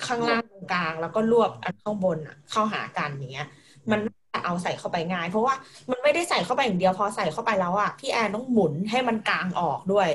[0.07, 3.49] ข้างล่างตรงกลาง แล้วก็รวบอันข้างบนอะเข้าหากันอย่างเงี้ย
[3.91, 5.55] มันน่าจะ เอาใส่เข้าไปง่าย เพราะว่า
[5.91, 10.09] มันไม่ได้ใส่เข้าไปอย่างเดียวพอใส่เข้าไปแล้วอะพี่แอนต้องหมุนให้มันกลางออกด้วย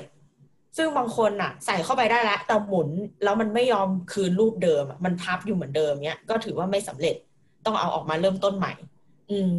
[0.77, 2.89] ซึ่งบางคนอะ ใส่เข้าไปได้แล้วแต่หมุน
[3.23, 7.15] แล้วมันไม่ยอมคืนรูปเดิม มันพับอยู่เหมือนเดิมเนี้ยก็ถือว่าไม่สำเร็จ
[7.65, 8.73] ต้องเอาออกมาเริ่มต้นใหม่
[9.31, 9.55] อืม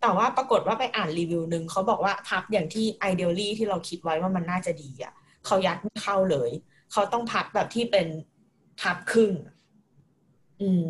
[0.00, 5.12] แต่ว่าปรากฏว่าไปอ่านรีวิวหนึ่งเขาบอกว่าพับอย่างที่ ideally ที่เราคิดไว้ว่ามันน่าจะดีอะ
[5.46, 6.50] เขายัดไม่เข้าเลย
[6.92, 8.06] เขาต้องพับแบบที่เป็น
[8.80, 9.32] พับครึ่ง
[10.60, 10.86] อืม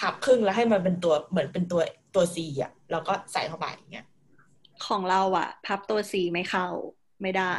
[0.00, 1.80] พับครึ่งแล้วให้มันเป็นตัวเหมือนเป็นตัว
[2.14, 4.06] ตัวซีอะแล้วก็ใส่เข้าไปอย่างเงี้ย
[4.86, 6.66] ของเราอะพับตัว C ไม่เข้า
[7.22, 7.54] ไม่ได้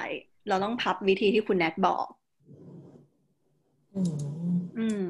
[0.48, 2.08] เราต้องพับวิธีที่คุณแนทบอก
[3.96, 4.16] อืม
[4.78, 5.02] อืม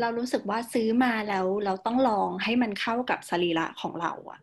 [0.00, 4.40] เรารู้สึกว่าซื้อมาแล้วเราต้องลองให้มันเข้ากับสรีระของเราอะ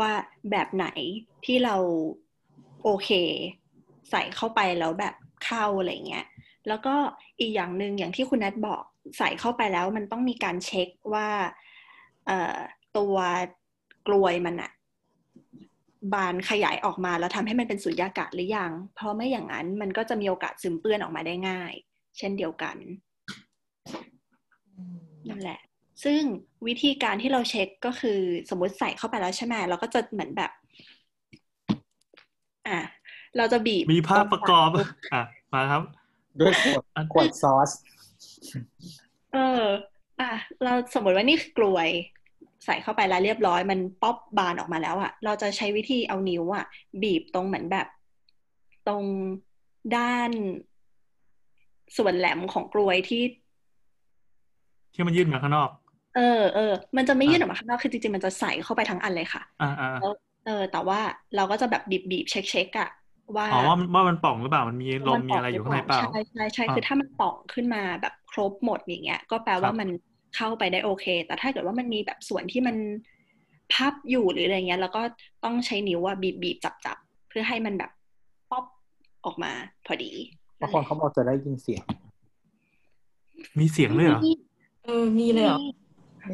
[0.00, 0.12] ว่า
[0.50, 0.86] แบบไหน
[1.44, 1.76] ที่เรา
[2.82, 3.10] โอเค
[4.10, 5.14] ใส่เข้าไปแล้วแบบ
[5.44, 6.26] เข้าอะไรเงี้ย
[6.68, 6.94] แล้วก็
[7.40, 8.82] อีกอย่างหนึ่งอย่างที่คุณแนทบอก
[9.18, 11.54] ใส่เข้าไปแล้วมันต้องมีการเช็คว่าเอ่อ
[12.98, 13.16] ตัว
[14.06, 14.70] กลวยมันอะ
[16.14, 21.72] บานขยายออกมาแล้วทำให้มันเป็นสุญญากาศหรือยัง เพราะไม่อย่างนั้นมันก็จะมีโอกาสซึมเปื้อนออกมาได้ง่าย
[22.18, 22.76] เช่นเดียวกัน
[25.28, 25.60] นั่นแหละ
[26.04, 26.20] ซึ่ง
[26.66, 30.50] วิธีการที่เราเช็คก็คือสมมติใส่เข้าไปแล้วใช่ไหมเราก็จะเหมือนแบบ
[32.68, 32.80] อะ
[33.36, 35.82] เราจะบีบมีภาพประกอบอะมาครับ
[36.38, 37.70] ด้วยขวดอันขวดซอส
[39.34, 39.64] เออ
[40.20, 40.30] อะ
[40.64, 41.88] เราสมมติว่านี่คือกลวย
[42.64, 46.64] ใส่เข้าไปแล้วเรียบร้อย มันป๊อปบานออกมาแล้วอะเราจะใช้วิธีเอานิ้วอะ
[47.02, 47.86] บีบตรงเหมือนแบบ
[48.84, 49.04] ตรง
[49.96, 50.30] ด้าน
[51.96, 53.22] ส่วนแหลมของกลวยที่
[54.94, 55.70] ที่มันยื่นมาข้างนอก
[56.16, 60.12] เออเออมันจะไม่ยื่นออกมาข้างนอกคือจริงๆมันจะใส่เข้าไปทั้งอันเลยค่ะอ่าอ่าแล้ว
[60.44, 61.00] เออ แต่ว่า
[61.36, 62.88] เราก็จะแบบบีบบีบเช็คเช็คอะ
[63.36, 69.88] ว่าอ๋อว่ามันว่ามันป่องหรือเปล่ามันมีลมมีอะไรอยู่ข้างในเปล่าใช่ใช่ใช่อ่าคือถ้ามันป่องขึ้นมาแบบครบหมดอย่างเงี้ย ก็แปลว่าครับมัน
[70.36, 72.76] เข้าไปได้โอเค แต่ถ้าเกิดว่ามันมีแบบส่วนที่มัน
[73.72, 75.02] พับอยู่หรืออะไรเงี้ย แล้วก็
[75.44, 76.96] ต้องใช้นิ้วอะบีบบีบจับจับ
[77.28, 77.90] เพื่อให้มันแบบ
[78.50, 78.64] ป๊อป
[79.24, 79.52] ออกมา
[79.86, 80.12] พอดี
[80.60, 81.82] บางคนเขาบอกจะได้ยินเสียง
[83.58, 84.20] มีเสียงเลยเหรอ
[84.84, 85.60] เออมีเลยเหรอ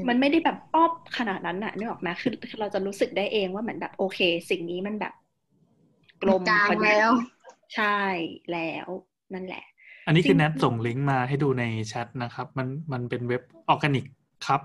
[0.08, 4.18] มันไม่ได้แบบป๊อปขนาดนั้นน่ะนึกออกไหมคือคือเราจะรู้สึกได้เองว่าเหมือนแบบโอเค
[4.50, 5.12] สิ่งนี้มันแบบ
[6.22, 7.10] กลมกางพอดีแล้ว
[7.76, 7.98] ใช่
[8.52, 8.86] แล้ว
[9.34, 9.64] นั่นแหละ
[10.06, 13.42] อันนี้คือจริงๆแนทส่งลิงก์มาให้ดูในแชทนะครับ มันมันเป็นเว็บ
[13.72, 14.60] OrganiCup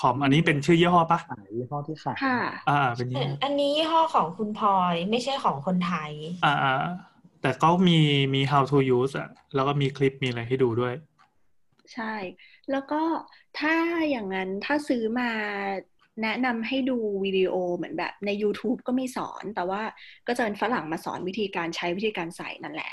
[0.00, 2.38] .com อันนี้เป็นชื่อยี่ห้อปะขายยี่ห้อที่ขายค่ะ
[2.70, 6.12] อ่าเป็นยี่ห้ออันนี้ยี่ห้อของคุณพลอยไม่ใช่ของคนไทย
[6.44, 6.74] อ่าอ่า
[7.42, 7.98] แต่ก็มี
[8.34, 10.94] มี how to use อะแล้วก็มีคลิปมีอะไรให้ดูด้วย
[11.94, 12.14] ใช่
[12.70, 13.02] แล้วก็
[13.58, 13.74] ถ้า
[14.10, 15.30] อย่างนั้นถ้าซื้อมา
[16.22, 19.82] แนะนำให้ดูวิดีโอเหมือนแบบใน YouTube ก็มีสอน แต่ว่า
[20.26, 22.92] ก็จะเป็นฝรั่งมาสอนวิธีการใช้วิธีการใส่นั่นแหละ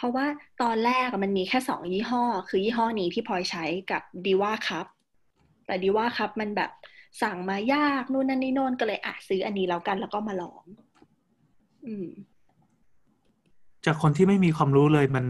[0.00, 0.26] เพราะว่า
[0.62, 4.86] ตอนแรกอะมันมีแค่สองยี่ห้อ คือยี่ห้อนี้ที่พลอยใช้กับดีว่าครับ
[5.66, 6.70] แต่ดีว่าครับมันแบบ
[7.22, 10.64] สั่งมายากนู่นนั่นนี่โน่นก็เลยอะซื้ออันนี้แล้วกันแล้วก็มาลอง
[11.86, 12.08] อืม
[13.86, 15.24] จากคนที่ไม่มีความรู้เลยมัน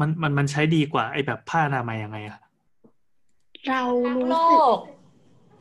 [0.00, 2.38] มันมันมันใช้ดีกว่า ไอ้แบบผ้าอนามัยยังไงอะ
[3.68, 4.76] เรารักรู้โลสึกก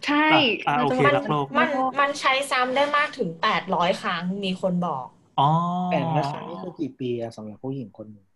[0.06, 1.70] ใช่อะอะโอเคมันรักโลกมัน
[2.00, 5.06] มันใช้ซ้ำได้มากถึงแปดร้อยครั้งมีคนบอก
[5.40, 5.50] อ๋อ
[5.90, 8.28] แต่ละครั้งนี่คือกี่ปีอะสำหรับผู้หญิงคนหนึ่ง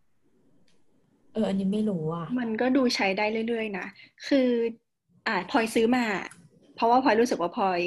[1.34, 3.86] เออ อันนี้ไม่รู้อะ มันก็ดูใช้ได้เรื่อยๆนะ
[4.28, 4.50] คือ
[5.28, 6.06] อ่าพลอยซื้อมา
[6.76, 7.80] เพราะว่าพลอยรู้สึกว่าพลอย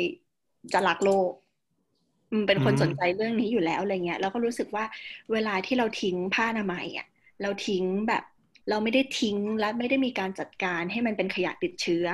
[0.73, 1.31] จะรักโลก
[2.31, 4.85] อืมเป็นคนอืมสนใจเรื่องนี้อยู่แล้วอะไรเงี้ย แล้วก็รู้สึกว่า
[5.33, 7.07] เวลาที่เราทิ้งผ้าอนามัยอะ
[7.43, 8.23] เราทิ้งแบบ
[8.71, 12.07] เราไม่ได้ทิ้งและไม่ได้มีการจัดการให้มันเป็นขยะติดเชื้อ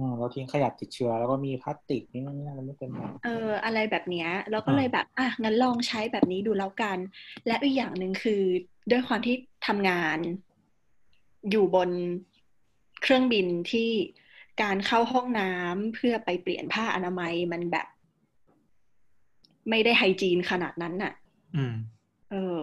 [0.00, 6.98] อะอ๋อเราทิ้งขยะติดเชื้อแล้วก็มีพลาสติกนี่นั่นนี่เราไม่เป็นไรเอออะไรแบบเนี้ยเราก็เลยแบบอะงั้นลองใช้แบบนี้ดูแล้วกัน
[7.46, 8.42] และอีกอย่างหนึ่งคือ
[8.90, 10.18] ด้วยความที่ทำงาน
[11.50, 11.90] อยู่บน
[13.02, 13.90] เครื่องบินที่
[14.62, 17.86] การเข้าห้องน้ำเพื่อไปเปลี่ยนผ้าอนามัยมันแบบ
[19.70, 21.12] ไม่ได้ไฮจีนขนาดนั้นน่ะ
[21.56, 21.74] อืม
[22.30, 22.58] เออ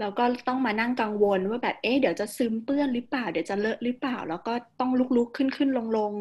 [0.00, 6.12] แล้วก็ต้องมานั่งกังวลว่าแบบ เอ๊ะ เดี๋ยวจะซึมเปื้อนหรือเปล่า เดี๋ยวจะเลอะหรือเปล่า แล้วก็ต้องลุกๆ ขึ้นขึ้นลงลง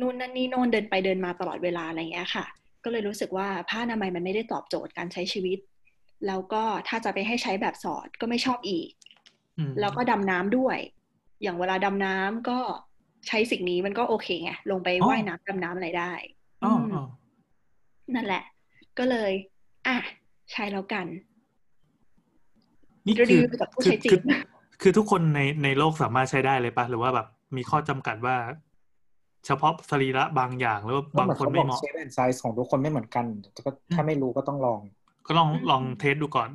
[0.00, 2.46] นู่นนั่นนี่โน่นเดินไปเดินมาตลอดเวลาอะไรอย่างเงี้ยค่ะ
[2.84, 5.58] ก็เลยรู้สึกว่าผ้าอนามัยมันไม่ได้ตอบโจทย์การใช้ชีวิต
[6.26, 8.88] แล้วก็ถ้าจะไปให้ใช้แบบสอดก็ไม่ชอบอีก
[9.58, 10.78] อืมแล้วก็ดำน้ำด้วย
[11.42, 12.58] อย่างเวลาดำน้ำก็
[13.28, 16.12] ใช้สิ่งนี้มันก็โอเคไงลงไปว่ายน้ำดำน้ำอะไรได้
[16.64, 17.04] อ๋ออืมอ๋อ
[18.14, 18.42] นั่นแหละ
[18.98, 19.32] ก็เลย
[19.86, 19.96] อะ
[20.52, 21.06] ใช้แล้วกัน
[23.06, 24.20] นี่รีคือวิวจากผู้คือใช้จริงคือ
[24.82, 27.26] คือทุกคนในในโลกสามารถใช้ได้เลยปะหรือว่าแบบ
[27.56, 28.36] มีข้อจำกัดว่า
[29.46, 33.24] เฉพาะสรีระบางอย่างหรือว่าก็บางเหมือนคนเขาบไม่อกเหมาะเชฟแอนไซส์ของทุกคนไม่เหมือนกัน
[33.66, 34.80] ก็ถ้าไม่รู้ก็ต้องลอง
[35.26, 36.50] ก็ลองลองเทสดูก่อน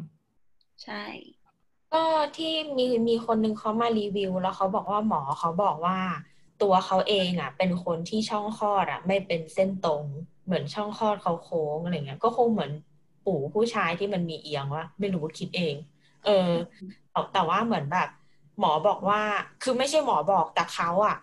[0.84, 1.04] ใช่
[1.94, 2.04] ก็
[2.38, 5.98] ที่มีมีคนนึงเขามารีวิว แล้วเขาบอกว่าหมอเขาบอกว่า
[6.62, 10.04] ตัวเขาเองอะ เป็นคนที่ช่องคลอดอะ ไม่เป็นเส้นตรง
[10.46, 12.72] เหมือนช่องคลอดเขาโค้งอะไรเงี้ย ก็คงเหมือน
[13.26, 15.76] ปู่ผู้ชายที่มันมีเอียงว่าไม่รู้คิดเอง
[16.26, 16.50] เออ
[17.12, 18.10] แต่แต่ว่าเหมือนแบบ
[18.60, 19.22] หมอบอกว่า
[19.64, 21.18] คือไม่ใช่หมอบอกแต่เขาอะ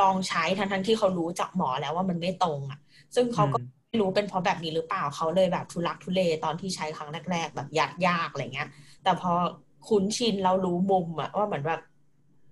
[0.00, 2.78] ลองใช้ทั้งทั้งที่เขารู้จากหมอแล้วว่ามันไม่ตรงอะ
[3.14, 8.68] ซึ่งเขาก็อืมไม่รู้เป็นเพราะแบบนี้หรือเปล่าเขาเลยแบบทุลักทุเลตอนที่ใช้ครั้งแรก ๆ แบบยัดยากอะไรเงี้ย
[9.02, 9.32] แต่พอ
[9.88, 11.80] คุ้นชินเรารู้มุมอะว่าเหมือนแบบ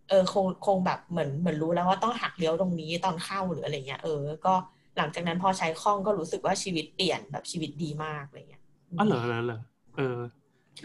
[0.09, 4.55] เออคงคงแบบเหมือนเหมือนรู้แล้วว่าต้องหักเลี้ยวตรงนี้ตอนเข้าหรืออะไรเงี้ยเออก็
[4.96, 8.62] หลังจากนั้นพอใช้คล่องก็รู้สึกว่าชีวิตเปลี่ยนแบบชีวิตดีมากอะไรเงี้ย
[8.99, 9.59] อ๋อเหรอเหรอเหรอ
[9.96, 10.18] เออ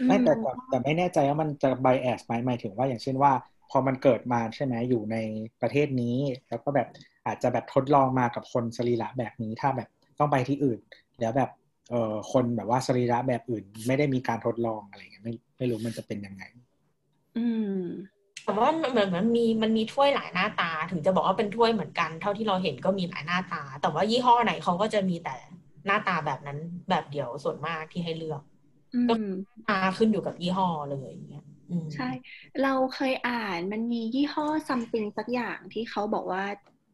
[0.06, 3.32] ไม่แต่อืมแต่แต่ไม่แน่ใจว่ามันจะไบแอสไหมหมายถึงว่าอย่างเช่นว่า
[3.72, 5.16] พอมันเกิดมาใช่ไหมอยู่ใน
[5.62, 6.16] ประเทศนี้
[6.48, 6.88] แล้วก็แบบ
[7.26, 10.80] อาจจะแบบทดลองมากับคนสรีระแบบนี้ถ้าแบบต้องไปที่อื่น
[11.20, 11.50] แล้วแบบ
[11.90, 16.42] เออคนแบบว่าสรีระแบบอื่น ไม่ได้มีการทดลองอะไรเงี้ยไม่ไม่รู้มันจะเป็นยังไง
[17.36, 17.66] อืม
[18.44, 25.36] แต่ว่ามันเหมือนมันมีมันมีถ้วยหลายหน้าตา ถึงจะบอกว่าเป็นถ้วยเหมือนกัน เท่าที่เราเห็นก็มีหลายหน้าตา แต่ว่ายี่ห้อไหนเขาก็จะมีแต่
[25.86, 26.58] หน้าตาแบบนั้น
[26.90, 28.40] แบบเดียวส่วนมากที่ให้เลือก
[28.94, 31.51] อืก็มมาขึ้นอยู่กับยี่ห้อเลยอย่างเงี้ยอืม
[31.94, 32.10] ใช่
[32.62, 36.44] เราเคยอ่านมันมียี่ห้อซัมติงสักอย่างที่เขาบอกว่า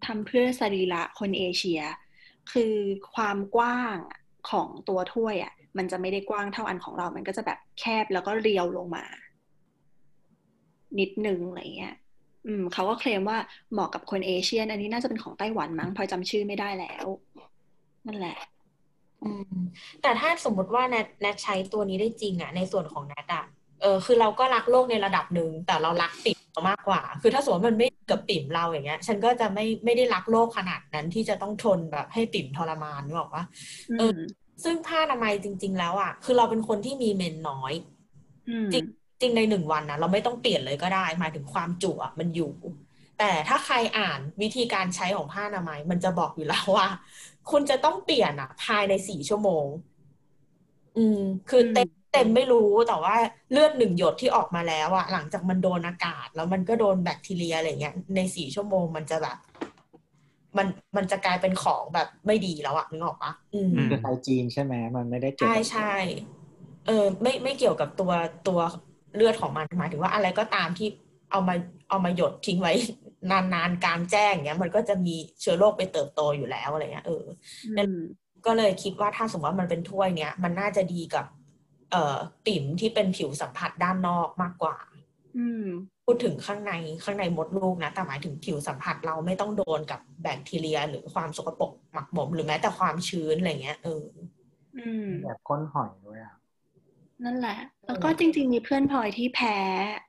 [0.06, 1.80] ทำเพื่อสรีระคนเอเชีย
[2.52, 2.74] คือ
[3.14, 3.96] ความกว้าง
[4.50, 9.04] ของตัวถ้วยอะ มันจะไม่ได้กว้างเท่าอันของเรา มันก็จะแบบแคบแล้วก็เรียวลงมา
[10.98, 11.94] นิดนึงอะไรเงี้ย
[12.46, 13.38] อืมเขาก็เคลมว่า
[13.72, 17.06] เหมาะกับคนเอเชียน อันนี้น่าจะเป็นของไต้หวันมั้งพลอยจำชื่อไม่ได้แล้ว
[18.06, 18.38] นั่นแหละ
[19.22, 19.56] อืม
[20.02, 23.44] แต่ถ้าสมมติว่าแนทแนทใช้ตัวนี้ได้จริงอะในส่วนของแนทอะ
[23.80, 33.44] เออคือเราก็รักโลกในระดับหนึ่งแต่เรารักปิ่มเรามากกว่า คือถ้าสมมติมันไม่กับปิ่มเราอย่างเงี้ย ฉันก็จะไม่ไม่ได้รักโลกขนาดนั้นที่จะต้องทนแบบให้ปิ่มทรมานนึกออกปะ
[33.88, 37.72] อืเออมซึ่งผ้าอนามัยจริง ๆ แล้วอะคือเราเป็นคนที่มีเมนน้อย
[38.48, 38.84] อืมจริง
[39.20, 42.52] จริงในหนึ่งวันนะเราไม่ต้องเปลี่ยนเลยก็ได้ หมายถึงความจุอะมันอยู่
[43.18, 46.88] แต่ถ้าใครอ่านวิธีการใช้ของผ้าอนามัยมันจะบอกอยู่แล้วว่า
[47.50, 49.66] คุณจะต้องเปลี่ยนอะภายในสี่ชั่วโมง
[50.94, 51.16] อืม
[51.48, 53.14] คือเต็ม เต็มไม่รู้แต่ว่า
[53.50, 59.36] เลือดหนึ่งหยดที่ออกมาแล้วอะหลังจากมันโดนอากาศ แล้วมันก็โดนแบคทีเรียอะไรเงี้ยในสี่ชั่วโมงมันจะแบบ
[60.56, 60.66] มัน
[60.96, 65.92] มันจะกลายเป็นของแบบไม่ดีแล้วอะนึกออกปะอืมอืมคือไฮจีนใช่ไหมมันไม่ได้เกี่ยวใช่กับใช่
[66.86, 68.12] เออไม่ไม่เกี่ยวกับตัว
[68.48, 68.60] ตัว
[69.14, 70.88] เลือดของมันหมายถึงว่าอะไรก็ตามที่
[71.30, 71.54] เอามา
[71.88, 72.72] เอามาหยดทิ้งไว้
[73.32, 77.24] นานๆกลางแจ้งเงี้ย มันก็จะมีเชื้อโรคไปเติบโตอยู่แล้วอะไรเงี้ยเออ
[77.64, 77.96] อืม
[78.46, 81.24] ก็เลยคิดว่าถ้าสมมติว่ามันเป็นถ้วยเนี้ยมันน่าจะดีกับ
[81.90, 84.76] เอ่อปิ่มที่เป็นผิวสัมผัสด้านนอกมากกว่า
[85.36, 85.66] อืม
[86.04, 86.72] พูดถึงข้างใน
[87.04, 94.02] ข้างในมดลูกนะ แต่หมายถึงผิวสัมผัสเราไม่ต้องโดนกับแบคทีเรีย หรือความสกปรกหมักหมมหรือแม้แต่ความชื้นอะไรเงี้ยเออ
[94.76, 96.34] อืมแบบก้นหอยด้วยอะ
[97.24, 99.56] นั่นแหละ แล้วก็จริง ๆ มีเพื่อนพลอยที่แพ้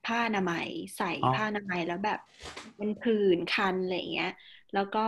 [0.05, 2.19] ผ้าอนามัย ใส่อ๋อผ้าอนามัยแล้วแบบ
[2.77, 4.31] เป็นผื่นคันอะไรอย่างเงี้ย
[4.73, 5.07] แล้วก็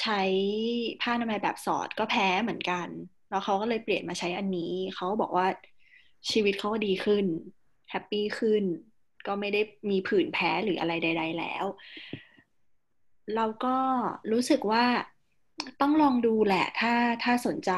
[0.00, 0.20] ใช้
[1.00, 2.88] ผ้าอนามัยแบบสอดก็แพ้เหมือนกัน
[3.34, 5.46] แล้วเขาก็เลยเปลี่ยนมาใช้อันนี้ เขาบอกว่า
[6.30, 7.24] ชีวิตเขาก็ดีขึ้น
[7.90, 8.62] แฮปปี้ขึ้น
[9.26, 11.64] ก็ไม่ได้มีผื่นแพ้หรืออะไรใด ๆ แล้ว
[13.34, 13.76] เราก็
[14.32, 14.84] รู้สึกว่า
[15.80, 16.94] ต้องลองดูแหละ ถ้า
[17.24, 17.72] ถ้าสนใจ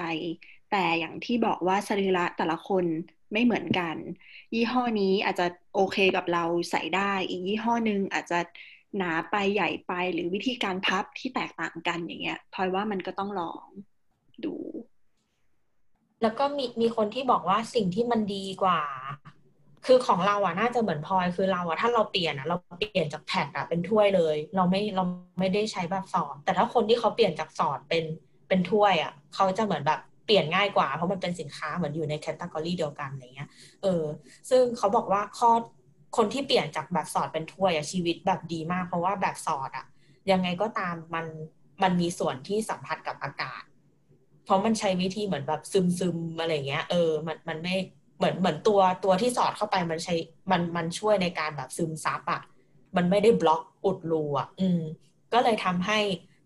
[0.71, 2.85] แต่อย่างที่บอกว่าสรีระแต่ละคน
[3.33, 3.97] ไม่เหมือนกัน
[4.55, 8.38] ยี่ห้อนี้อาจจะโอเคกับเราใส่ได้ อีกยี่ห้อนึงอาจจะ
[8.97, 13.66] หนาไปใหญ่ไปหรือวิธีการพับที่แตกต่างกันอย่างเงี้ยพลอยว่ามันก็ต้องลอง
[14.45, 14.55] ดู
[16.23, 18.81] แล้วก็มีมีคนที่บอกว่าสิ่งที่มันดีกว่า
[19.87, 25.05] คือของเราอะน่าจะเหมือนพลอยคือเราอะถ้าเราเปลี่ยนอะเราเปลี่ยนจากแผ่นอะเป็นถ้วยเลย เราไม่เรา
[25.39, 28.05] ไม่ได้ใช้แบบสอดแต่ถ้าคนที่เขาเปลี่ยนจากสอดเป็น
[28.49, 33.49] เป็นถ้วยอะเขาจะเหมือนแบบเปลี่ยนง่ายกว่า เพราะมันเป็นสินค้าเหมือนอยู่ในแคตตากรีเดียวกันอะไรเงี้ย
[33.83, 34.03] เออ
[34.51, 35.51] ซึ่งเขาบอกว่าข้อ
[36.17, 39.87] คนที่เปลี่ยนจากแบบสอดเป็นถ้วยอะชีวิตแบบดีมาก เพราะว่าแบบสอดอะ
[40.31, 41.27] ยังไงก็ตามมัน
[41.83, 43.46] มันมีส่วนที่สัมผัสกับอากาศ
[44.47, 47.75] เพราะมันใช้วิธีเหมือนแบบซึมซึมอะไรเงี้ย เออ มันมันไม่
[48.19, 50.15] เหมือนเหมือนตัวตัวที่สอดเข้าไปมันใช้
[50.51, 52.43] มันมันช่วยในการแบบซึมซับอะ
[52.97, 54.81] มันไม่ได้บล็อกอุดรูอะอืม
[55.33, 55.99] ก็เลยทำให้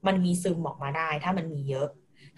[0.06, 1.88] มันมีซึมออกมาได้ ถ้ามันมีเยอะ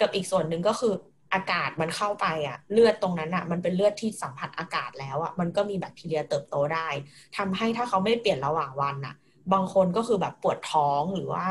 [0.00, 0.94] กับอีกส่วนหนึ่งก็คือ
[1.34, 6.88] อากาศมันเข้าไปอะเลือดตรงนั้นอะมันเป็นเลือดที่สัมผัสอากาศแล้วอะมันก็มีแบคทีเรียเติบโตได้
[7.36, 9.14] ทำให้ถ้าเขาไม่เปลี่ยนระหว่างวันอะ
[9.52, 11.46] บางคนก็คือแบบปวดท้องหรือว่า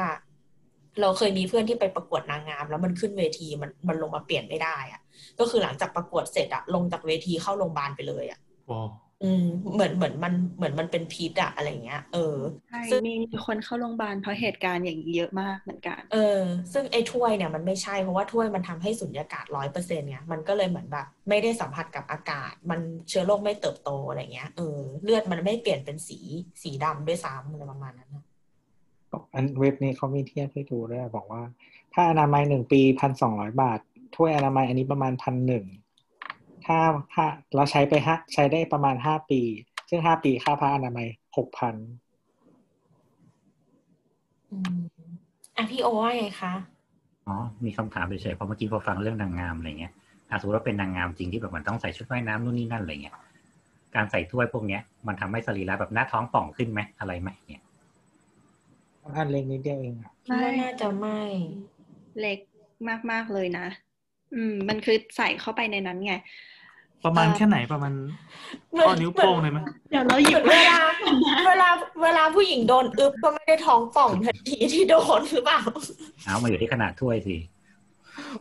[1.01, 5.01] เราเคยมีเพื่อนที่ไปประกวดนางงาม แล้วมันขึ้นเวทีมันมันลงมาเปลี่ยนไม่ได้อะ
[5.39, 8.39] ก็คือหลังจากประกวดเสร็จอะลงจากเวทีเข้าโรงพยาบาลไปเลยอะ
[8.71, 8.87] ว้าว
[9.23, 12.37] อืมเหมือนเหมือนมันเหมือนมันเป็นพิษอะอะไรเงี้ย เออ
[12.69, 16.41] ใช่ซึ่งมีมีคนเข้าโรงพยาบาลเพราะเหตุการณ์อย่างนี้เยอะมากเหมือนกัน เออ
[16.73, 26.19] ซึ่งไอ้ถ้วยเนี่ยมันไม่ใช่เพราะว่าถ้วยมันทำให้สุญญากาศร้อยเปอร์เซ็นต์ไงมันก็เลยเหมือนแบบไม่ได้สัมผัสกับอากาศ มันเชื้อโรคไม่เติบโตอะไรเงี้ยเออเลือดมันไม่เปลี่ยนเป็นสี
[26.63, 28.23] สีดำด้วยซ้ำอะไรประมาณนั้นนะ
[29.33, 31.43] อันเว็บนี้เขามีเทียบให้ดูด้วยบอกว่า
[31.93, 33.79] ถ้าอนามัยหนึ่งปีพันสองร้อยบาท
[34.15, 35.65] ถ้วยอนามัยอันนี้ประมาณพันหนึ่ง
[36.65, 36.77] ถ้า
[37.13, 39.41] ถ้าเราใช้ไปห้าใช้ได้ประมาณห้าปี
[39.89, 41.75] ซึ่งห้าปีค่าผ้าอนามัยหกพัน
[44.51, 44.79] อืม
[45.57, 46.53] อะพี่โอว่าไงคะ
[47.27, 49.93] อ๋อมีคำถามเฉยๆเพราะเมื่อกี้พอฟังเรื่องนางงามอะไรเงี้ย
[50.29, 53.15] ถ้าสมมติว่าเป็นนางงามจริงที่แบบมันต้องใส่ชุดว่ายน้ำนู่นนี่นั่นอะไรเงี้ย
[53.95, 57.63] การใส่ถ้วยพวกเนี้ย มันทำให้สรีระแบบหน้าท้องป่องขึ้นไหมอะไรไหมเนี่ย
[59.03, 61.19] อันเล็กนิดเดียวเองอะคิดว่าน่าจะไม่
[62.19, 62.39] เล็ก
[63.11, 63.67] มากๆเลยนะ
[64.33, 66.13] อืม มันคือใส่เข้าไปในนั้นไง
[67.05, 67.93] ประมาณเอ่อแค่ไหนประมาณ
[68.73, 69.59] เหมือนข้อนิ้วโป้งเลยไหม
[69.89, 70.79] เดี๋ยวเราหยิเหมืบอนเวลา
[71.47, 71.69] เวลา
[72.03, 75.61] เวลาผู้หญิงโดนอึบก็ไม่ได้ท้องป่องทันทีที่โดนหรือเปล่า
[76.25, 77.37] เอามาอยู่ที่ขนาดถ้วยสิ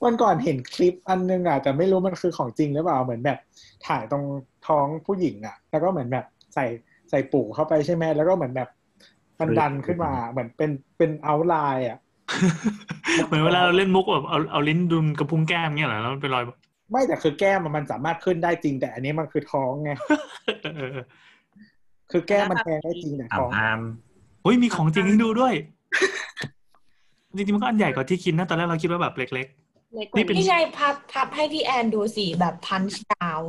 [0.04, 3.38] วันก่อนเห็นคลิปอันนึงอะแต่ไม่รู้มันคือของจริงหรือเปล่าเหมือนแบบ
[3.86, 4.24] ถ่ายตรง
[4.66, 6.64] ท้องผู้หญิงอะแล้วก็เหมือนแบบใส่
[7.10, 8.68] ใส่ปูเข้าไปใช่ไหมแล้วก็เหมือนแบบ
[9.40, 11.98] มันดันขึ้นมาเหมือนเป็นเป็นเอาไลน์อะ
[13.26, 16.44] เหมือนเวลาเราเล่นมุกแบบเอาเอาลิ้นดุนกระพุ้งแก้มเงี้ยเหรอแล้วมันเป็นรอย
[16.90, 19.90] ไม่แต่คือแก้มอะมันสามารถขึ้นได้จริง แต่อันนี้มันคือท้องไง
[20.62, 21.04] เออเออ
[22.10, 23.80] คือแก้มมันแทงได้จริงแต่อาท้องอาม
[24.42, 25.54] เฮ้ยมีของจริงให้ดูด้วย
[27.36, 29.46] จริงๆมันก็อันใหญ่กว่าที่คิดนะตอนแรกเราคิดว่าแบบเล็กเล็ก
[30.06, 33.40] กนี่ว่าเป็นนี่ไงพับพับให้พี่แอนดูสิแบบพันช์ดาว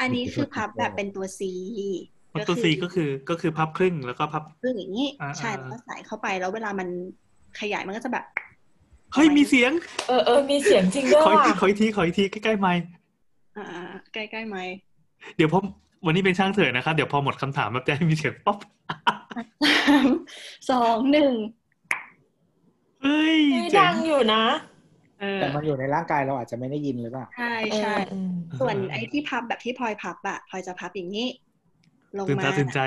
[0.00, 1.40] อันนี้คือพับแบบเป็นตัว C
[1.88, 6.88] ๆ มันตัวซีก็คือก็คือพับครึ่งแล้วก็พับคืออย่างนี้อ่าใช่อ่าแล้วก็ใส่เข้าไปแล้วเวลามัน
[7.60, 8.24] ขยายมันก็จะแบบ
[9.14, 9.72] เฮ้ยมีเสียง
[10.08, 12.82] เออเออมีเสียงจริงด้วยขออีกว่ะทีขออีกทีขออีกทีใกล้ๆไมค์
[13.56, 13.64] อ่า
[14.12, 14.58] ใกล้ๆไหม
[15.36, 15.60] เดี๋ยวพอ
[16.06, 18.58] วันนี้เป็นช่างเถิดนะครับเดี๋ยวพอหมดคำถามแบบจะให้มีเสียงป๊อป
[19.88, 20.08] สาม
[20.70, 21.32] สองหนึ่ง
[23.02, 24.42] เฮ้ยเฮ้ยเจ๋ดังงอยู่นะ
[25.20, 31.26] เออแต่มันอยู่ในร่างกายเราอาจจะไม่ได้ยินหรือเปล่าใช่เออใช่อืมส่วนไอ้ที่พับแบบที่พลอยพับอะพลอยจะพับอย่างนี้
[32.16, 32.80] ลงตื่นมาตาตื่นใจ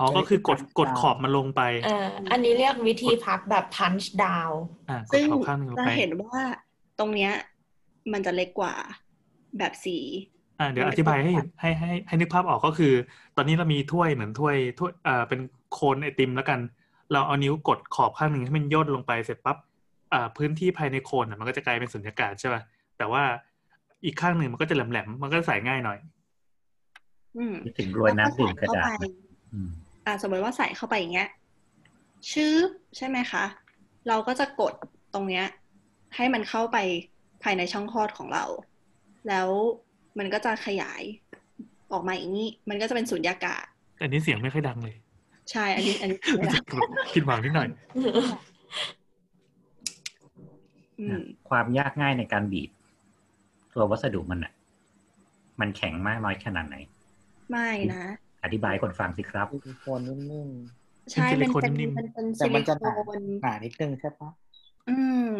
[0.00, 4.50] อ๋อก็คือกดกดขอบมันลงไปเอออันนี้เรียกวิธีพับแบบพันช์ดาว
[4.88, 6.40] อ่ากดซึ่งขอบข้างหนึงลงจะไปเห็นว่า
[6.98, 7.32] ตรงเนี้ย
[8.12, 8.74] มันจะเล็กกว่า
[9.58, 9.98] แบบสี
[10.60, 12.92] อ่าเดี๋ยวมัอนธิบายให้เห็นให้ให้ให้นึกภาพออกก็คือ
[13.36, 15.40] ตอนนี้เรามีถ้วยเหมือนถ้วยถ้วยอ่าเป็น
[15.72, 16.60] โคนไอติมแล้วกัน
[17.12, 19.56] เราเอานิ้วกดขอบข้างหนึ่งให้มันย่นลงไปเสร็จปั๊บ
[20.12, 22.62] อ่าพื้นที่ภายในโคนอะมันก็จะกลายเป็นสุญญากาศใช่ป่ะ
[22.98, 23.22] แต่ว่า
[24.04, 25.98] อีกข้างหนึ่งมันก็จะแหลมๆมันก็ใส่ง่ายหน่อย
[27.36, 29.04] อืมนึกถึงรวยน้ำดื่มกระแล้วดาษใส่เข้าไป
[29.52, 29.68] อืม
[30.06, 31.28] อ่าสมมติว่าใส่เข้าไปอย่างเงี้ย
[32.30, 33.44] ชืบใช่ไหมคะ
[34.08, 34.74] เราก็จะกด
[35.14, 35.44] ตรงเนี้ย
[36.16, 36.78] ให้มันเข้าไป
[37.42, 38.44] ภายในช่องคลอดของเรา
[39.28, 39.48] แล้ว
[40.18, 41.02] มันก็จะขยาย
[41.92, 43.64] ออกมาอย่างนี้ มันก็จะเป็นสุญญากาศ
[43.96, 44.96] แต่อันนี้เสียงไม่ค่อยดังเลย
[45.50, 46.58] ใช่ อันนี้อันนี้ไม่ได้
[47.14, 47.68] ผิดหวังนิดหน่อย
[51.00, 52.70] อืมความยากง่ายในการบีบ
[53.74, 54.52] ตัววัสดุมันอะ
[55.60, 56.76] มันแข็งมากน้อยขนาดไหน
[57.50, 58.04] ไม่นะ
[58.44, 60.50] อธิบายให้คนฟังสิครับซิลิโคนนิ่ม
[61.12, 64.28] ใช่ซิลิมันโคนเป็นนิ่มมันเป็นๆแต่ซิมัลินจะหนาโคนหนานิดนึงใช่ปะ
[64.88, 64.96] อื
[65.30, 65.34] ม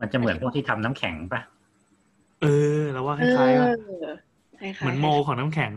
[0.00, 1.40] มันจะเหมือนพวกที่ทำน้ำแข็งปะ
[2.42, 2.46] เอ
[2.78, 4.04] อแล้วว่าคเอล้ายๆว่าอ
[4.60, 5.72] คล้ายๆเหมือนโมของน้ำแข็ง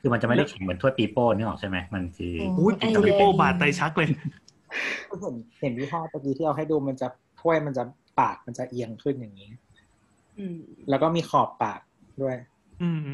[0.00, 4.08] คือมันจะไม่ได้แข็งเหมือนถ้วยปีโป้นึกออกใช่ไหมมันคืออุ้ยไอแต่เย็พี่นโป้บาดไตชักเลย
[5.20, 7.08] เห็นเห็นยี่ห้อตะกี้ที่เอาให้ดูมันจะ
[7.40, 7.84] ถ้วยมันจะ
[8.20, 9.50] ปากมันจะเอียงขึ้นอย่างนี้
[10.38, 10.58] อืม
[10.90, 11.80] แล้วก็มีขอบปาก
[12.22, 12.36] ด้วย
[12.82, 13.12] อืมอื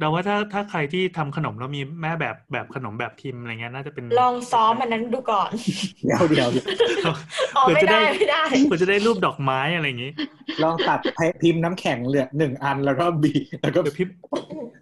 [0.00, 5.50] เดาว่าถ้าถ้าใครที่ทำขนมแล้วมีแม่แบบแบบขนมแบบพิมพ์อะไรเงี้ยน่าจะเป็นลองซ้อมมันนั้นดูก่อน
[6.04, 6.66] เดี๋ยวเดี๋ยวเดี๋ยว
[7.56, 10.12] อ๋อเผื่อไม่จะได้ได้ไม่ได้เพื่อจะได้รูปดอกไม้อะไรอย่างงี้
[10.62, 11.00] ลองตัด
[11.42, 14.14] พิมพ์น้ำแข็งเหลือหนึ่งอันแล้วก็บีบแล้วก็เดี๋ยวพิมพ์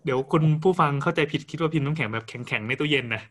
[0.04, 3.22] เดี๋ยวคุณผู้ฟังเข้าใจผิดคิดว่าพิมพ์น้ำแข็งแบบแข็งๆในตู้เย็นนะ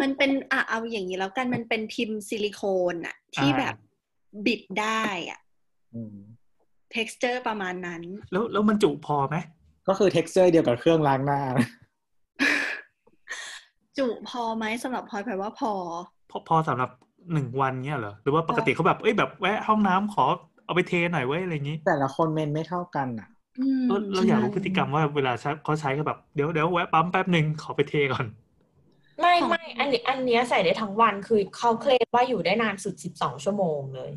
[0.00, 3.74] มันเป็นอะเอาอย่างนี้แล้วกันมันเป็นพิมพ์ซิลิโคนอะที่อ่าแบบ
[4.46, 5.40] บิดได้อะ
[5.94, 6.16] อืม
[6.94, 9.36] texture ประมาณนั้น แล้วแล้วมันจุพอไหม
[9.88, 11.40] ก็คือ texture เดียวกับเครื่องล้างหน้า
[13.98, 15.72] จุพอไหมสำหรับพลอยแปลว่าพอ
[16.30, 16.90] พอพอสำหรับ
[17.32, 20.24] หนึ่งวันเงี้ยเหรอ หรือว่าปกติเขาแบบ เอ้ยแบบแวะห้องน้ำขอ
[20.64, 23.28] เอาไปเทหน่อยเว้ยอะไรอย่างงี้แต่ละคนเมนไม่เท่ากันอะ
[23.60, 28.26] อืมเราเราอยากรู้ใช่พฤติกรรมว่าเวลาใช้เขาใช้ก็แบบเดี๋ยวเดี๋ยวแวะปั๊มแป๊บหนึ่งขอไปเทก่อน
[29.20, 34.10] ไม่ไม่อันนี้อันเนี้ยใส่ได้ทั้งวันคือเขาเคลมว่าอยู่ได้นานสุดสิบสองชั่วโมงเลย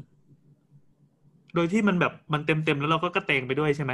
[1.55, 3.93] โดยที่มันแบบมันเต็มเต็มๆแล้วเราก็กระเตงไปด้วยใช่ไหม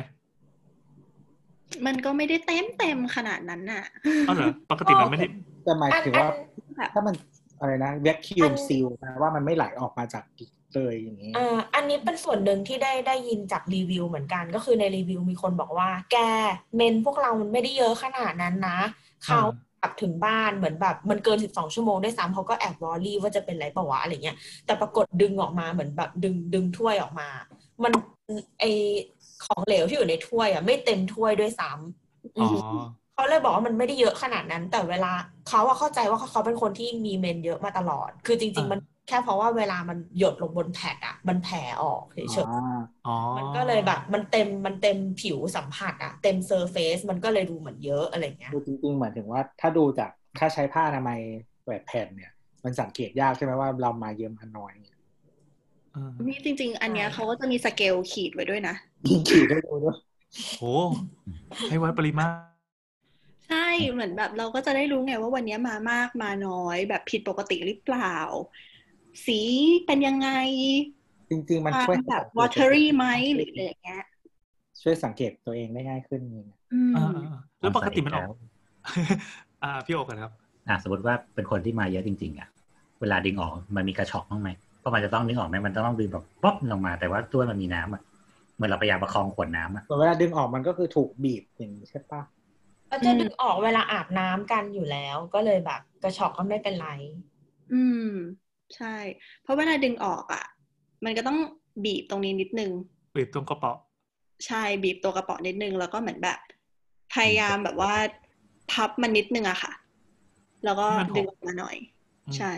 [1.85, 3.83] มันก็ไม่ได้เต็มเต็มขนาดนั้นน่ะ
[4.27, 5.27] อ๋อเหรอปกติมันไม่ได้
[5.63, 7.15] แต่หมายอันถึงอันว่าแบบถ้ามัน
[7.59, 10.23] อะไรนะแวคคิวอัมนซีลนะว่ามันไม่ไหลออกมาจาก
[10.75, 16.17] เลยอย่างนี้เอ่ออันนี้เป็นส่วนหนึ่งที่ได้ได้ยินจากรีวิวเหมือนกัน ก็คือในรีวิวมีคนบอกว่า แก
[16.75, 18.79] เมนพวกเรามันไม่ได้เยอะขนาดนั้นนะ
[19.25, 19.41] เขา
[19.81, 27.27] กลับถึงบ้านเหมือนแบบมันเกินสิบสองชั่วโมงได้วยซ้ำเขาก็แอบวอรี่ว่าจะเป็นไรเปล่าวะอะไรเงี้ยแต่ปรากฏดึงออกมาเหมือนแบบดึงดึงถ้วยออกมา
[27.83, 27.93] มัน
[28.59, 28.63] ไอ
[29.45, 32.55] ของเหลวที่อยู่ในถ้วยอะไม่เต็มถ้วยด้วยซ้ำอ๋อม
[33.13, 35.11] เขาเลยบอกว่ามันไม่ได้เยอะขนาดนั้น แต่เวลา
[35.49, 42.77] เขาอะเข้าใจว่าเขาเป็นคนที่มีเมนเยอะมาตลอด คือจริง ๆ มันแค่เพราะว่าเวลามันหยดลงบนแพดอะมันแผ่ออกเฉยอ่า
[43.07, 51.19] อ๋อๆมันก็เลยแบบ มันเต็มมันเต็มผิวสัมผัสอะเต็มเซอร์เฟซมันก็เลยดูเหมือนเยอะอะไรเงี้ยดูจริงๆเหมือนถึงว่าถ้าดูจากถ้าใช้ผ้าอนามัย
[51.67, 52.31] แบบแผ่นเนี่ย
[52.63, 58.75] มันสังเกตยากใช่ไหมว่าเรามาเยอะมาน้อยเนี่ยอ่านี่จริง ๆ อันเนี้ยเขาก็จะมีสเกลขีดไว้ด้วยนะ
[59.09, 59.95] ยิงขีดได้ดูด้วย
[60.57, 60.63] โห
[61.67, 62.33] ให้วัดปริมาตร
[63.47, 68.01] ใช่เหมือนแบบเราก็จะได้รู้ไงว่าวันเนี้ยมามากมาน้อย แบบผิดปกติหรือเปล่า
[69.25, 69.39] สี
[69.85, 70.27] เป็นยังไง
[71.29, 73.05] จริง ๆ มันควาช่วยมแบบ watery ไหม
[73.35, 74.01] หรืออะไรอย่างเงี้ย
[74.81, 78.25] ช่วยสังเกตตัวเองได้ง่ายขึ้นจริงอืมอ่าอ่าแล้วปกติมันออก
[79.63, 80.31] อ่าพี่โอกันครับ
[80.67, 82.49] อะสมมติว่าเป็นคนที่มาเยอะจริง ๆ อะ
[83.01, 84.49] เวลาดึงออกมันมีกระชอกบ้างไหม
[84.85, 88.01] เพราะมันจะต้องดึงออกไหมมันต้องดึงแบบป๊อปลงมา แต่ว่าตัวมันมีน้ำอะ
[88.55, 92.21] เหมือนเราพยายามประคองขวดน้ำอะส่วนเวลาดึงออกมันก็คือถูกบีบอย่างนี้ใช่ปะ
[92.89, 96.89] ก็จะดึงออกเวลาอาบน้ำกันอยู่แล้ว ก็เลยแบบ กระชอกก็ไม่เป็นไร
[97.73, 98.09] อืม
[98.75, 98.95] ใช่
[99.41, 100.45] เพราะเวลาดึงออกอะ
[101.05, 101.37] มันก็ต้อง
[101.85, 102.71] บีบตรงนี้นิดนึง
[103.15, 103.71] บีบตรงกระเป๋า
[104.45, 106.39] ใช่บีบตัวกระเป๋านิดนึงแล้วก็เหมือนแบบ
[107.13, 107.93] พยายามแบบว่า
[108.71, 109.73] พับมันนิดนึงอะค่ะ
[110.65, 111.77] แล้วก็ดึงออกมาหน่อย
[112.37, 112.51] ใช่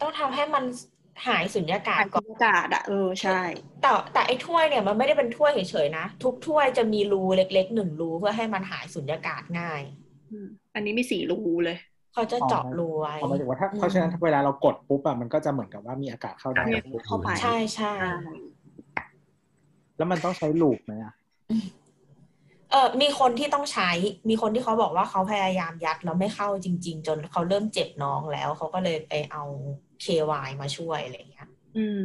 [0.00, 0.64] ต้องทำให้มัน
[1.26, 3.40] หายสุญญากาศอากก่อนาศอะเออใช่
[3.82, 9.82] แต่แต่ไอ้ถ้วยเนี่ยมันไม่ได้เป็นถ้วยเฉยๆนะ ทุกถ้วยจะมีรูเล็กๆหนึ่งรูเพื่อให้มันหายสุญญากาศง่าย
[10.30, 11.76] อืมอันนี้มีสี่รูเลย
[12.14, 17.94] เขาจะเจาะรูไว้เอาหมายถึงว่าถ้าอืมเพราะฉะนั้นเวลาเรากดปุ๊บอะมันก็จะเหมือนกับว่ามีอากาศเข้าได้มีอากาศเข้าไปใช่ใช่
[19.96, 21.12] แล้วมันต้องใช้ลูปไหมอะ
[22.70, 23.90] เออมีคนที่ต้องใช้
[24.28, 29.42] มีคนที่เขาบอกว่าเขาพยายามยัดแล้วไม่เข้าจริง ๆ จนเขาเริ่มเจ็บน้องแล้วเขาก็เลยไปเอา
[30.04, 32.04] KY มาช่วยอะไรอย่างเงี้ยอืม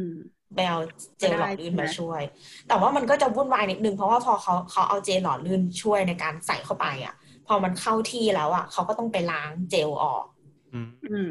[0.54, 0.78] ไปเอา
[1.18, 2.22] เจลหล่อลื่นได้ใช่ไหมมาช่วย
[2.68, 7.14] แต่ว่ามันก็จะวุ่นวายนิดนึงเพราะว่าพอเขาเขาเอาเจลหล่อลื่นช่วยในการใส่เข้าไปอะ
[7.46, 10.24] พอมันเข้าที่แล้วอะเขาก็ต้องไปล้างเจลออก
[10.74, 11.30] อืมอืม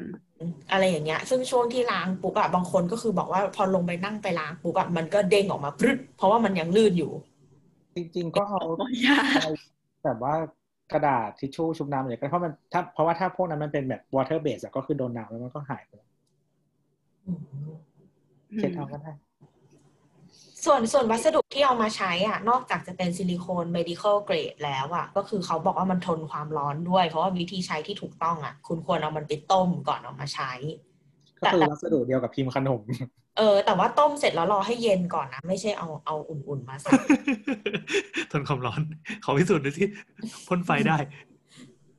[0.72, 7.12] อะไรอย่างเงี้ย ซึ่งช่วงที่ล้างปุ๊บอะบางคนก็คือบอกว่าพอลงไปนั่งไปล้างปุ๊บอะมันก็เด้งออกมาพรึดเพราะว่ามันยังลื่นอยู่
[7.96, 9.50] จริง ๆ ก็เอาโอ้ยยาก
[10.04, 10.34] แบบว่า
[10.92, 16.10] กระดาษทิชชู่ชุบน้ำอะไรก็เพราะมันถ้าเพราะว่าถ้าพวกนั้นมันเป็นแบบ water base อะก็คือโดนน้ำแล้วมันก็หายไปแล้ว
[18.58, 19.12] เช็ดเอาก็ได้
[20.66, 30.52] ส่วนส่วนวัสดุที่เอามาใช้อะ นอกจากจะเป็นซิลิโคน medical grade แล้วอะ ก็คือเขาบอกว่ามันทนความร้อนด้วย เพราะว่าวิธีใช้ที่ถูกต้องอะ คุณควรเอามันไปต้มก่อนเอามาใช้
[31.40, 32.82] ก็คือวัสดุเดียวกับพิมพ์ขนม
[33.38, 36.92] เออ แต่ว่าต้มเสร็จแล้วรอให้เย็นก่อนนะ ไม่ใช่เอาเอาอุ่นๆมาใส่
[38.32, 38.82] ทนความร้อน
[39.24, 39.88] ขอพิสูจน์ดูที่
[40.48, 40.98] พ่นไฟได้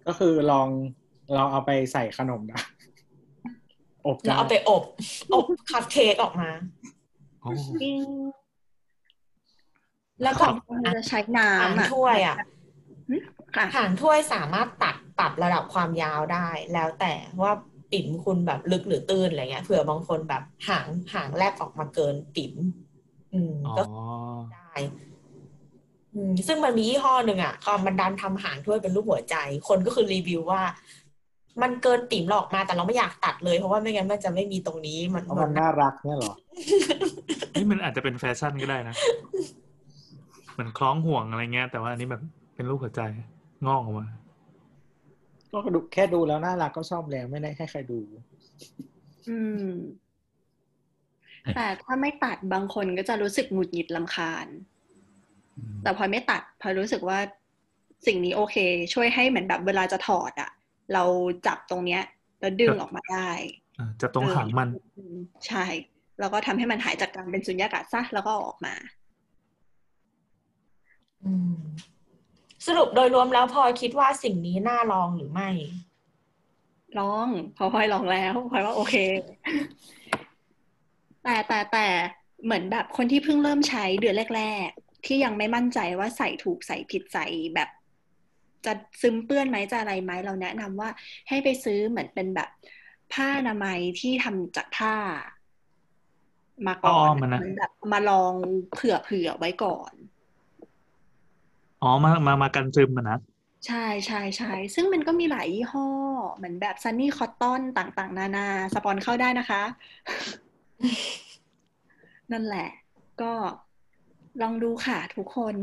[0.07, 0.68] ก็คือลอง
[1.37, 2.61] ลองเอาไปใส่ขนมนะ
[4.07, 4.82] อบแล้วได้เอาไปอบ
[5.34, 6.50] อบคัพเค้กออกมา
[7.42, 7.52] โอ้
[10.22, 10.44] แล้วก็
[10.84, 12.36] มันจะใช้หางน้ำอะถ้วยอะ
[13.57, 17.52] ค่ะหางถ้วยสามารถตัดปรับระดับความยาวได้ แล้วแต่ว่า
[17.92, 22.55] ปิ่มคุณแบบลึกหรือตื้นอะไรเงี้ยเผื่อบางคนแบบหางหางแลบออกมาเกินปิ่ม
[23.34, 23.82] อืมอ๋อก็
[24.55, 24.72] ได้
[26.14, 29.36] อืมซึ่งมันมียี่ห้อหนึ่งอะก็มันดันทำหางถ้วยเป็นรูปหัวใจ
[29.68, 30.62] คนก็คือรีวิวว่า
[31.62, 36.34] มันเกินปิ่มหรอกมาแต่เราไม่อยากตัดเลยเพราะว่าไม่งั้นมันจะไม่มีตรงนี้มันเพราะมันน่ารักเนี่ยเหรอ
[37.55, 38.94] นี่มันอาจจะเป็นแฟชั่นก็ได้นะ
[40.52, 42.22] เหมือนคล้องห่วงอะไรเงี้ย แต่ว่าอันนี้แบบ
[42.55, 43.02] เป็นรูปหัวใจ
[43.66, 44.07] งอกออกมา
[45.64, 47.98] ก็ดูแค่ดูแล้วน่ารักก็ชอบแล้วไม่ได้ให้ใครดู
[49.28, 49.38] อื
[49.68, 49.70] ม
[51.55, 54.46] แต่ถ้าไม่ตัดบางคนก็จะรู้สึกหงุดหงิดลำคาญ
[55.82, 57.18] แต่พลอยไม่ตัดพลอยรู้สึกว่า
[58.07, 58.57] สิ่งนี้โอเค
[58.94, 60.50] ช่วยให้เหมือนแบบเวลาจะถอดอะ
[60.93, 61.05] เรา
[61.47, 62.03] จับตรงเนี้ย
[62.41, 63.30] แล้วดึงออกมาได้
[63.78, 65.16] อะจะตรงหางมันอืม
[65.47, 65.64] ใช่
[66.20, 68.74] แล้วก็ทำให้มันหายจากการเป็นสุญญากาศซะแล้วก็เอาออกมา
[71.24, 71.57] อืม
[72.66, 75.51] สรุปโดยรวมแล้วพลอยคิดว่าสิ่งนี้น่าลองหรือไม่
[76.99, 78.95] ลองเพอพลอยลองแล้วพลอยว่าโอเค
[81.24, 81.87] แต่แต่แต่
[82.45, 87.68] เหมือนแบบคนที่เพิ่งเริ่มใช้เดือนแรก ๆ ที่ยังไม่มั่นใจว่าใส่ถูกใส่ผิดใส่แบบ
[88.66, 90.88] จะซึมเปื้อนไหมจะอะไรไหมเราแนะนำว่า
[91.28, 92.48] ให้ไปซื้อเหมือนเป็นแบบ
[93.12, 94.94] ผ้าอนามัยที่ทำจากผ้า
[96.66, 98.34] มาก่ออ้นอมมันนะเหมือนแบบมาลอง
[98.74, 99.92] เผื่อเผื่อไว้ก่อน
[101.82, 103.18] อ๋อมามามากันซึมอะนะ
[103.66, 105.88] ใช่ใช่ใช่ซึ่งมันก็มีหลายยี่ห้อ
[106.36, 109.62] เหมือนแบบซันนี่คอตตอนต่างๆ นานาสปอนเข้าได้นะคะ
[112.32, 112.68] นั่นแหละ
[113.22, 113.32] ก็
[114.42, 115.54] ลองดูค่ะทุกคน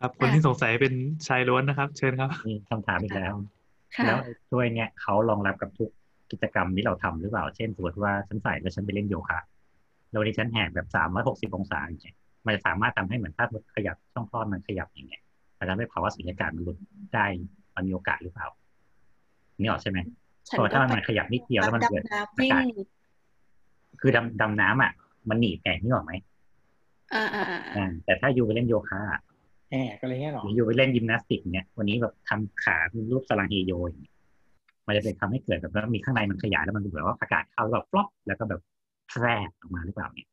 [0.00, 0.94] ครับ คนที่สงสัยเป็น
[1.28, 3.34] ชายล้วนนะครับ เชิญครับมีคำถามอีกแล้ว
[3.96, 5.90] ค่ะแล้วไอ้ถ้วยเนี่ยเขารองรับกับทุก
[6.30, 9.38] กิจกรรมที่เราทำหรือเปล่า เช่นสมมติว่าฉันใส่แล้วฉันไปเล่นโยคะ
[10.10, 15.22] แล้ววันนี้ฉันแหกแบบสามร้อยหกสิบองศาอย่างเงี้ยมันจะสามารถทำให้เหมือนถ้าขยับช่องคลอดมันขยับอย่างเงี้ย
[15.58, 16.76] มันทำให้ภาวะสุญญากาศมันหลุด
[17.14, 17.26] ได้
[17.76, 18.46] มันมีโอกาสหรือเปล่า
[19.60, 19.98] นี่ออกใช่ไหม
[20.48, 22.64] ฉันเพราะก็ถ้ามันไปขยับนิดเดียวแล้วมันเกิดดำน้ำวิ่งอากาศ
[24.00, 24.92] คือดำดำน้ำอะ
[25.28, 26.12] มันหนีบไงนี่ออกไหม
[27.14, 29.20] อ่าอ่าอ่าอ่าแต่ถ้าอยู่ไปเล่นโยคะอะ
[29.70, 34.14] แอบอะไรเงี้ยเหรออยู่ไปเล่นยิมนาสติกเนี่ยวันนี้แบบทำขาเป็นรูปสลังเฮโยอย่างเงี้ย
[34.86, 38.60] มันจะเป็นทำให้เกิดแบบว่ามีข้างในมันขยายแล้วมันดูแบบว่าอากาศเข้าแล้วแบบฟลอปแล้วก็แบบ
[39.10, 40.28] แทรกออกมาหรือเปล่าเนี่ย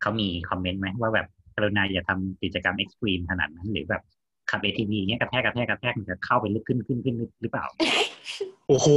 [0.00, 1.26] เขามีคอมเมนต์ไหมว่าแบบ
[1.56, 4.02] กรุณาอย่าทำกิจกรรมเอ็กซ์ตรีมขนาดนั้น หรือแบบ
[4.50, 7.66] ขับเอทีวีเงี้ยกระแทกกระแทกกระแทกมันจะเข้าไปลึกขึ้นขึ้นขึ้นหรือเปล่า
[8.68, 8.88] โอ้โห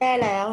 [0.00, 0.46] ได้แล้ว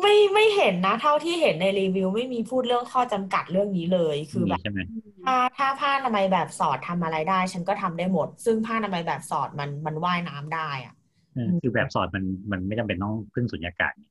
[0.00, 4.80] ไม่ไม่เห็นนะ เท่าที่เห็นในรีวิว ไม่มีพูดเรื่องข้อจำกัดเรื่องนี้เลย คือแบบใช่ไหม
[5.24, 10.94] ถ้าถ้าผ้าอนามัยแบบสอดทำอะไรได้ ฉันก็ทำได้หมด ซึ่งผ้าอนามัยแบบสอดมันมันว่ายน้ำได้อะ
[11.34, 14.06] เออคือแบบสอดมันมันไม่จำเป็นต้องพึ่งสุญญากาศไง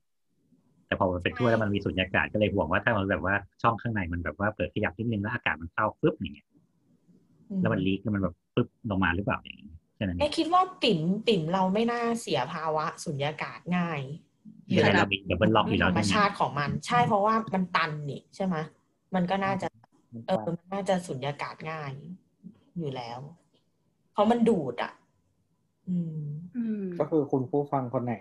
[0.86, 6.46] แต่พอมันเป็นถ้วยแล้วมันมีสุญญากาศก็เลยห่วงว่าถ้ามันแบบว่าช่องข้างในมันแบบว่าเปิดขยับนิดนึงแล้วอากาศมันเข้าปึ๊บอย่างเงี้ย
[7.50, 14.00] อืมแล้วมันลีกแล้วมันแบบปึ๊บลงมาหรือเปล่าอย่างเงี้ยใช่ไหมแม่คิดว่าปิ่มปิ่มเราไม่น่าเสียภาวะสุญญากาศง่าย
[14.70, 18.56] หรือเรามีดับเบิลล็อกอด้วยยู่ธแล้รวรมใช่ไหมชาติของมัน ใช่เพราะว่ามันตันนี่ใช่ไหม
[19.14, 19.68] มันก็น่าจะ
[20.12, 21.92] มันเออมันน่าจะสุญญากาศง่าย
[22.78, 23.18] อยู่แล้ว
[24.12, 24.92] เพราะมันดูดอะ
[25.88, 26.22] อืม
[26.56, 28.14] อืมก็คือคุณผู้ฟังคนไหน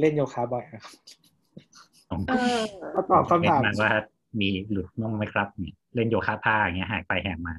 [0.00, 0.94] เล่นโยคะบ่อยนะครับ
[2.28, 2.60] เออ
[2.94, 3.90] ก็ตอบคำถามเนว่า
[4.40, 7.54] มีหลุดบ้างไหมครับเนี่ยเล่นโยคะผ้าอย่างเงี้ยหายไปแหกมา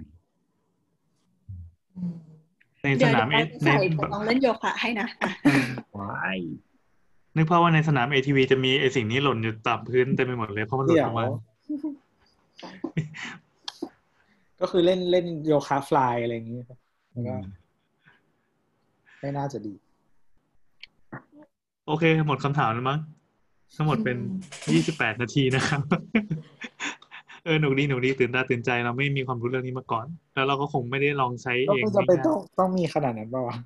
[1.95, 2.15] อืม
[2.81, 5.29] ในสเดี๋ยวนามเอเดี๋ยวในใส่ไปลองเล่นโยคะให้นะอะ
[5.97, 6.37] ว้าย
[7.35, 11.25] นึกภาพว่าในสนาม ATV จะมีไอสิ่งนี้หล่นอยู่ตามพื้นเต็มไปหมดเลยเพราะมันหลุดเดี๋ยอวอกมา
[14.59, 16.77] ก็คือเล่นเล่นโยคะฟลายอะไรอย่างนี้ครับ
[17.11, 17.35] แล้วก็
[19.21, 19.73] ไม่น่าจะดี
[21.87, 22.99] โอเค หมดคำถามแล้วมั้ง
[23.75, 24.17] ทั้งหมดเป็น
[24.71, 25.81] ยี่สิบแปดนาทีนะครับ
[27.45, 33.57] เออหนุกดีหนุกดีตื่นตาตื่นใจเราไม่มีความรู้เรื่องนี้มาก่อน แล้วเราก็คงไม่ได้ลองใช้ก็เองไม่จำเป็นง่ายต้องต้องมีขนาดนั้นป่าวะ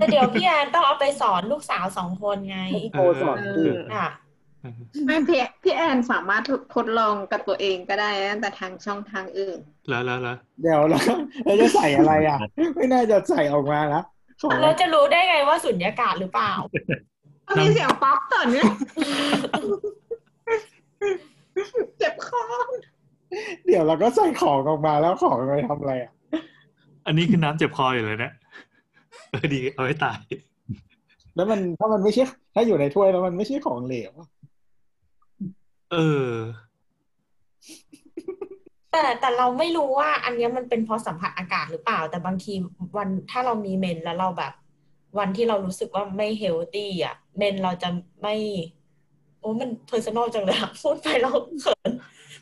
[0.00, 2.60] ต่เดี๋ยวพี่แอนต้องเอาไปสอนลูกสาวสองคนไง
[2.92, 6.42] โทรสอนเอคือออะๆเออไม่พี่พี่แอนสามารถ
[6.74, 11.04] ทดลองกับตัวเองก็ได้นะแต่ทางช่องทางอื่นแล้วแล้วแล้วเดี๋ยวแล้ว
[11.44, 12.38] แล้วจะใส่อะไรอะ
[12.74, 14.02] ไม่น่าจะใส่ออกมานะ
[14.42, 16.52] ของเราจะรู้ได้ไงว่าสุญญากาศหรือเปล่า
[17.58, 18.68] มีเสียงป๊อปตอนเนี้ย
[21.98, 22.42] เจ็บคอ
[23.66, 26.12] เดี๋ยวเราก็ใส่ของออกมาแล้วของไปทำอะไรอะ
[27.06, 28.32] อันนี้คือน้ำเจ็บคออยู่เลยเนะ
[29.30, 30.18] เออดีเอาให้ตาย
[31.36, 32.22] แล้วมันถ้ามันไม่ใช่
[32.54, 34.12] ถ้าอยู่ในถ้วยแล้วมันไม่ใช่ของเหลว
[35.92, 35.96] เอ
[36.28, 36.30] อ
[38.92, 42.52] แต่แต่เราไม่รู้ว่า อันเนี้ยมันเป็นเพราะสัมผัสอากาศหรือเปล่า แต่บางที
[42.96, 44.52] วันถ้าเรามีเมนแล้วเราแบบ
[45.18, 47.88] วันที่เรารู้สึกว่าไม่เฮลตี้อะ เมนเราจะ
[48.22, 48.34] ไม่
[49.44, 51.90] โอ้มัน personal จังเลยอะพูดไปเราเขิน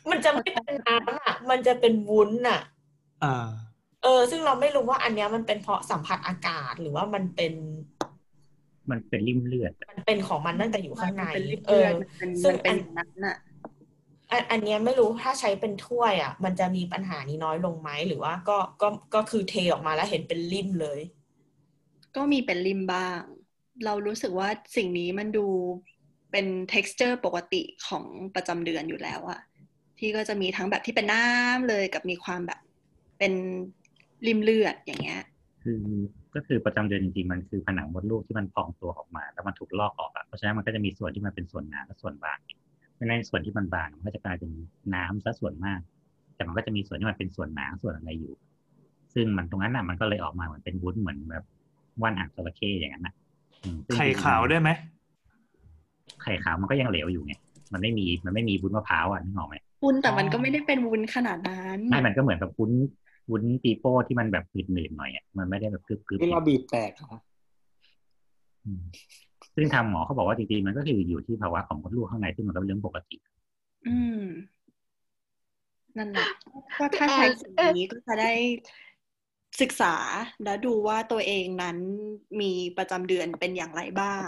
[0.09, 2.59] มันจะไม่เป็นน้ำอะมันจะเป็นวุ้นอะ
[3.23, 3.35] อ่า
[4.03, 7.53] เออ ซึ่งเราไม่รู้ว่าอันเนี้ยมันเป็นเพราะสัมผัสอากาศหรือว่ามันเป็น
[8.89, 13.35] มันเป็นลิ่มเลือด มันเป็นของมันตั้งแต่อยู่ข้างในมันเป็นริบเอเลืออดมันเป็นซึ่มังนเป็นอันอย่างนั้นน่ะ
[14.31, 20.99] อันอันเนี้ยไม่รู้ถ้าใช้เป็นถ้วยอะ มันจะมีปัญหานี้น้อยลงไหมหรือว่าก็ก็ก็คือเทออกมาแล้วเห็นเป็นลิ่มเลย
[22.15, 23.17] ก็มีเป็นริมบ้าง
[23.85, 25.47] เรารู้สึกว่าสิ่งนี้มันดู
[26.33, 28.05] เป็น texture ปกติของ
[28.35, 29.39] ประจำเดือนอยู่แล้วอะ
[29.99, 32.59] ที่ก็จะมีทั้งแบบที่เป็นน้ำเลยกับมีความแบบ
[33.19, 33.33] เป็น
[34.27, 35.21] ริมเลือดอย่างเงี้ย
[35.63, 35.81] คือ
[36.35, 42.39] ก็คือประจำเดือนจริงๆมันคือผนังมดลูกที่มันพองตัวออกมา แล้วมันถูกลอกออกอะเพราะฉะนั้นมันก็จะมีส่วนที่มันเป็นส่วนหนาและส่วนบาง
[42.93, 44.51] เพราะฉะนั้นส่วนที่มันบางมันก็จะกลายเป็น
[44.95, 45.79] น้ำซะส่วนมาก
[46.35, 48.33] แต่มันก็จะมีส่วนที่มันเป็นส่วนหนาส่วนอะไรอยู่
[49.13, 51.43] ซึ่งมันตรงนั้นน่ะมันก็เลยออกมาเหมือนเป็นวุ้นเหมือนแบบ
[52.01, 53.13] ว่านหางจระเข้อย่างนั้นน่ะ
[53.63, 54.69] อืมซึ่งไข่ขาวได้ไหม
[56.23, 57.33] ไข่ขาวมันก็ยังเหลวอยู่ไง
[57.73, 62.71] มันไม่มีมันไม่มีวุ้นมะพร้าวอะนึกออกไหมวุ้นแต่มันก็ไม่ได้เป็นวุ้นขนาดนั้นไม่มันก็เหมือนกับวุ้น
[63.29, 67.21] วุ้นปีโป้ที่มันแบบหนืดๆหน่อยอะมันไม่ได้แบบกรึบๆที่เราบีบแตกอะ
[68.65, 68.81] อืม
[69.55, 73.17] ซึ่งทางหมอเขาบอกว่าจริงๆมันก็คืออยู่ที่ภาวะของมดลูกข้างในซึ่งมันก็เป็นเรื่องปกติ
[73.87, 74.23] อืม
[75.97, 76.27] นั่นแหละ
[76.79, 78.31] ก็ถ้าใช้สิ่งนี้ก็จะได้
[79.61, 79.95] ศึกษา
[80.43, 81.77] แล้วดูว่าตัวเองนั้น
[82.41, 84.27] มีประจำเดือนเป็นอย่างไรบ้าง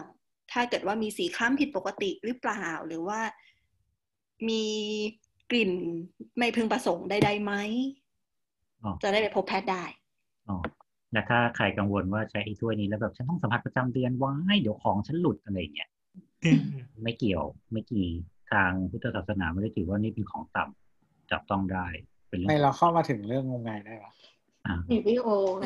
[0.51, 3.19] ถ้าเกิดว่ามีสีคล้ำผิดปกติหรือเปล่า หรือว่า
[4.49, 4.63] มี
[5.51, 5.71] กลิ่น
[6.37, 7.53] ไม่พึงประสงค์ใดๆไหม
[8.83, 9.83] อ๋อจะได้ไปพบแพทย์ได้
[10.49, 10.55] อ๋อ
[11.11, 15.89] แต่ถ้าใครกังวลว่าใช้ไอ้ถ้วยนี้แล้วแบบฉันต้องสัมผัสประจำเดือนว้ายเดี๋ยวของฉันหลุดอะไรอย่างเงี้ย
[17.03, 18.07] ไม่เกี่ยวไม่กี่
[18.51, 21.87] ทางพุทธศาสนาไม่ได้ถือว่านี่เป็นของต่ำจับต้องได้
[22.29, 24.11] เป็นเรื่ไม่องเราเข้ามาถึงเรื่องงมงายได้ปะ
[24.65, 25.27] อ่ามีวิโอ
[25.59, 25.65] ไง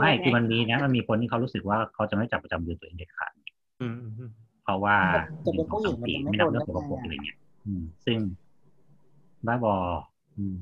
[0.00, 3.45] ไม่คือมันมีนะมันมีคนที่เขารู้สึกว่าเขาจะไม่จับประจำเดือนตัวเองเด็ดขาดอืมอืมอืม
[4.62, 5.18] เพราะว่าแต่
[5.54, 8.18] เป็นผู้หญิงมันปีจะไม่ไม่นัโดบนเรื่ได้องสกปรกไงอะไรอะเงี้ยอืมซึ่ง
[9.46, 9.76] บ้าบอ
[10.36, 10.56] อืม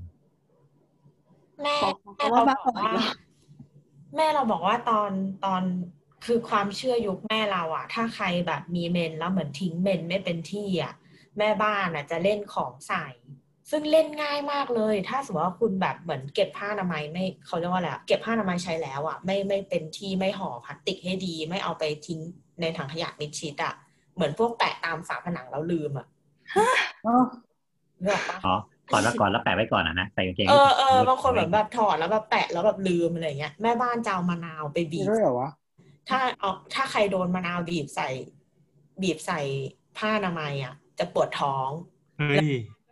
[1.62, 3.08] แม่ขอขอแม่ว่าเราบ้าบอกบออีกว่าแล้ว
[4.16, 5.10] แม่เราบอกว่าตอน
[5.44, 5.62] ตอน
[6.24, 10.94] คือความเชื่อยุคแม่เราอะถ้าใครแบบมีเมนแล้วเหมือนทิ้งเมนไม่เป็นที่อะ
[11.38, 13.06] แม่บ้านอะจะเล่นของใส่
[13.70, 22.20] ซึ่งเล่นง่ายมากเลย ถ้าสมมติว่าคุณแบบเหมือนเก็บผ้าอนามัยไม่เขาเรียกว่าอะไรอะเก็บผ้าอนามัยใช้แล้วอะไม่ไม่เป็นที่ไม่ห่อพลาสติกให้ดี ไม่เอาไปทิ้ง
[22.60, 23.74] ในถังขยะมิดชิดอะ
[24.14, 26.06] เหมือนพวกแปะตามฝาผนังแล้วลืมอะ
[27.06, 27.24] อ้าว
[28.02, 28.54] นึกออกปะอ๋อ
[28.92, 35.50] ก่อนแล้วก่อนแล้วแปะไว้ก่อนอะนะใส่กางเกงเออเออบางคนแบบแบบถอดแล้วแบบแปะแล้วแบบลืมอะไรเงี้ยแม่บ้านจะเอามะนาวไปบีมีบด้วยเหรอวะ
[36.08, 38.08] ถ้าเอาถ้าใครโดนมะนาวบีบใส่
[39.02, 39.40] บีบใส่
[39.96, 41.68] ผ้าอนามัยอะ จะปวดท้อง
[42.18, 42.46] เฮ้ย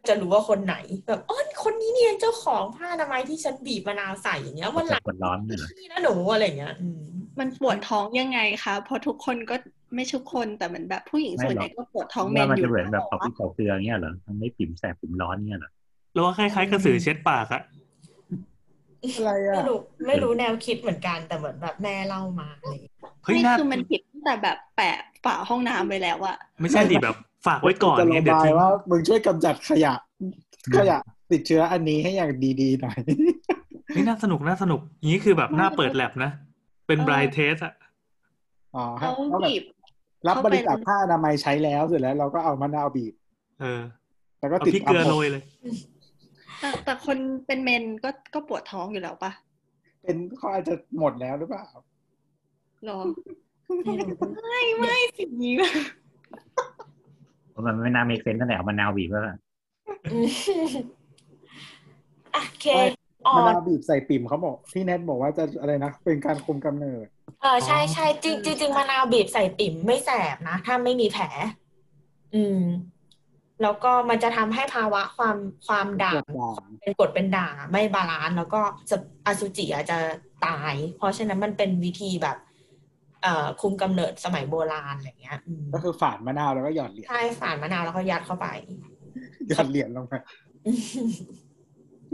[0.09, 0.77] จะรู้ว่าคนไหน
[1.07, 7.03] แบบอ๋อคนนี้เนี่ยเจ้าของผ้าอนามัยที่ฉันบีบมะนาวใส่อย่างเงี้ยวันหลังกดร้อนเลยเหรอนี่นะหนูอะไรเงี้ยอืม
[7.39, 9.57] มันปวดท้องยังไงคะเพราะทุกคนก็
[9.95, 15.71] ไม่ทุกคนแต่เหมือนแบบผู้หญิงส่วนใหญ่ก็ปวดท้องเมว่านมันอยู่จะเหมือนแบบล้วเผาพริกเผาเกลือเงี้ยเหรอมันไม่ปิ่มแสบปิ่มร้อนเงี้ยเหรอ
[16.13, 17.63] แล้วว่าคล้ายๆกระสือเช็ดปากอะ
[19.17, 22.95] อะไรอะไม่รู้ไม่รู้แนวคิดเหมือนกันแต่เหมือนแบบแม่เล่ามาอะไรเงี้ย
[23.25, 29.95] เฮ้ยนี่น่าคือมันผิดตั้งแต่แบบแปะฝาห้องน้ำไปแล้วอะไม่ใช่ดิแบบ ฝากไว้ก่อนจะไงระเดี๋ยวบายทิ้งว่ามึงช่วยกำจัดขยะ
[30.77, 30.99] ขยะ
[31.31, 32.99] ติดเชื้ออันนี้ให้อย่างดีๆหน่อย
[33.95, 36.31] นี่น่าสนุกน่าสนุกอย่างนี้คือแบบหน้าเปิดแลบนะ
[36.87, 37.75] เป็นบรายเทสอะ
[38.75, 39.63] อ๋อครัเขาบเขาแบบบีบ
[40.27, 43.15] รับเขาบเป็นริจาคผ้าอนามัยใช้แล้วเสร็จแล้วเราก็เอามะนาวบีบ
[43.61, 43.83] เออ
[44.41, 45.43] แล้วก็เอาติดพริกเกลือโรยเลย
[46.61, 49.33] แต่แต่คนเป็นเมนก็ก็ปวดท้องอยู่แล้วปะ
[50.03, 51.65] เป็นเขาอาจจะหมดแล้วหรือเปล่า
[52.87, 52.99] หรอ
[54.51, 56.67] ไม่ไม่สิ่งนี้เพราะ
[57.67, 59.23] มันไม่น่าเมคเซนตั้งแต่เอามะนาวบีบแล้ว
[60.13, 60.29] อืม
[62.35, 62.85] อะโอเคไม่
[63.27, 67.07] อ๋อมะนาวบีบใส่ปิ่มเขาบอกพี่แนทบอกว่าจะอะไรนะเป็นการคุมกำเนิด
[67.41, 71.25] เออใช่ใช่จริงจริงจริงมะนาวบีบใส่ปิ๊มไม่แสบนะถ้าไม่มีแผล
[72.35, 72.61] อืม
[73.63, 75.37] แล้วก็มันจะทำให้ภาวะความ
[75.67, 78.61] ความด่างด่างเป็นกรดเป็นด่างอะไม่ balance แล้วก็
[78.91, 78.97] จะ
[79.27, 79.99] อสุจิอาจจะ
[80.47, 82.52] ตาย เพราะฉะนั้นมันเป็นวิธีแบบเอ่อ
[83.61, 88.47] คุมกำเนิดสมัยโบราณอะไรเงี้ยอืมก็คือฝานมะนาวแล้วก็หยอดเหรียญใช่ฝานมะนาวแล้วก็ยัดเข้าไป
[89.49, 90.15] หยอดเหรียญลงไป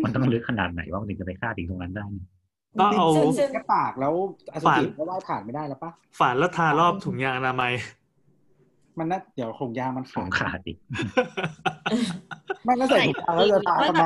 [0.05, 2.27] มันต้องลึกขนาดไหนว่ามันถึงจะไปฆ่าถึงตรงนั้นได้เนี่ย
[2.81, 4.13] ก็เอาซึ่งซึ่งแค่ปากแล้ว
[4.53, 7.73] อสุจิก็ว่ายผ่านไม่ได้แล้วปะฝานแล้วทารอบถุงยางอนามัย
[8.99, 10.79] มันน่าเดี๋ยวถุงยางมันขอขาดงขาดอีก
[12.65, 14.05] ไม่แล้วใส่ถุงยางแล้วจะทาทำไม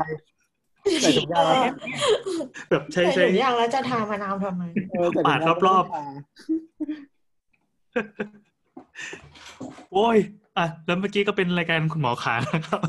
[1.02, 1.64] ใส่ถุงยางแล้ว
[2.70, 6.04] แบบใช้ใส่ใช้ถุงยางแล้วจะทามะนาวทำไมเออใส่ถุงยางปาดรอบๆแล้ว
[9.92, 10.16] โอ้ย
[10.58, 12.80] อะแล้วเมื่อกี้ก็เป็นรายการคุณหมอขานะครับ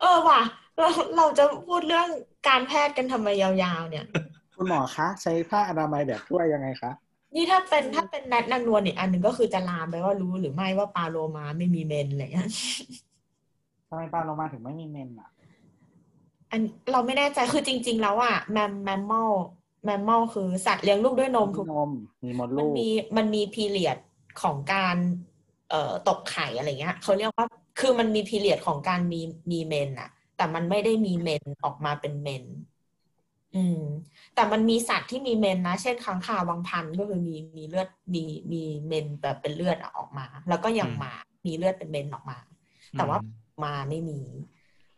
[0.00, 0.40] เออว่ะ
[0.78, 2.08] เราเราจะพูดเรื่อง
[2.48, 3.50] การแพทย์กันทำไมยา
[3.80, 4.04] วๆ เนี่ย
[4.56, 6.92] คุณหมอคะ ใช้ผ้าอนามัยแบบถ้วยยังไงคะ
[7.34, 12.48] นี่ถ้าเป็นถ้าเป็นแนทนางนวลอีกอันหนึ่งก็คือจะลามไปว่ารู้หรือไม่ว่าปลาโลมาไม่มีเมนอะไรเงี้ย
[13.88, 15.30] ทำไมปลาโลมาถึงไม่มีเมนอะ
[16.52, 19.30] อันเราไม่แน่ใจคือจริง ๆ แล้วอะแมมแมมมอล
[19.84, 21.90] แมมมอลคือสัตว์เลี้ยงลูกด้วยนมถูกนม
[22.22, 23.98] มีมดมัลูนกมีมันมีพีเรียด
[24.42, 24.96] ของการ
[25.70, 27.46] เอ่อตกไข่อะไรเงี้ยเขาเรียกว่า
[27.80, 29.20] คือมันมีพีเรียดของการมี
[29.52, 32.44] มีเมนอะแต่มันไม่ได้มีเมนออกมาเป็นเมน
[33.54, 33.78] อืม
[34.34, 41.12] แต่มันมีสัตว์ที่มีเมนนะ เช่นค้างคาวบางพันธุ์ก็คือมีมีเลือดมีมีเมนแบบเป็นเลือดอะออกมา แล้วก็อย่างอืมหมา
[41.46, 42.38] มีเลือดเป็นเมนออกมา
[42.96, 43.18] แต่ว่า
[43.64, 44.20] มาไม่มี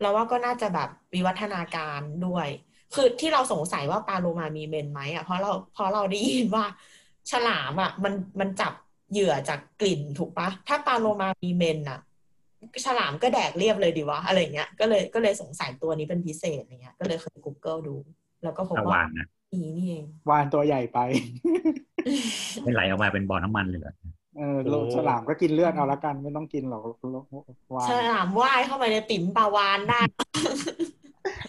[0.05, 2.49] แล้วว่าก็น่าจะแบบวิวัฒนาการด้วย
[2.95, 6.65] คือที่เราสงสัยว่าปลาโลมามีเมนไหมอะเพราะเราเพราะเราได้ยินว่า
[7.31, 8.73] ฉลามอะ มันมันจับ
[9.13, 12.01] เหยื่อจากกลิ่นถูกปะถ้าปลาโลมามีเมนอะ
[12.85, 17.95] ฉลามก็แดกเรียบเลยดีวะอะไรเงี้ยก็เลยก็เลยสงสัยตัวนี้เป็นพิเศษอะไรเงี้ย ก็เลยเคย Google ดู
[18.43, 20.99] แล้วก็พบตะว่าวันนะมีนี่เองวานตัวใหญ่ไป
[22.63, 23.95] ไม่ไหลออกมาเป็นบ่อน้ำมันเลยเหรอ
[24.37, 26.83] เออโลฉลามก็กินเลือดเอาละกันไม่ต้องกินหรอก
[27.75, 30.01] วานฉลามว่ายเข้าไปในติ๋มปลาวานได้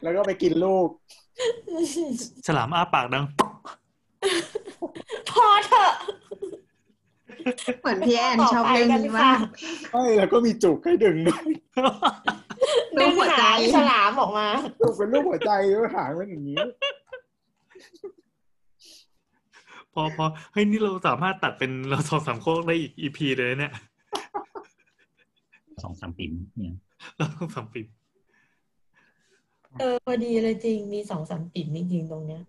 [0.03, 0.87] แล้วก็ไปกินลูก
[2.47, 3.25] ฉลามอ้าปากดัง
[5.29, 5.93] พอเถอะ
[7.79, 9.39] เหมือนพี่แอนชอบเรื่องนี้มาก
[9.91, 11.43] ไม่แล้วก็มีจุกให้ดึงด้วย
[12.99, 14.47] รูดึปงหัวใจหางฉลามออกมา
[14.81, 16.57] จุกเป็นรูปหัวใจด้วยหางเป็นอย่างนี้
[19.95, 23.73] พอพอเฮ้ยนี่เราสามารถตัดเป็นเราสองสามโคกได้อีกอีพีเลยเนี่ย
[25.83, 26.75] สองสามปิ่มเนี่ย
[27.17, 27.81] เราต้องสามปี
[29.79, 32.41] เออพอดีเลยจริงมีสองสามปิ่นจริงๆตรงเนี้ย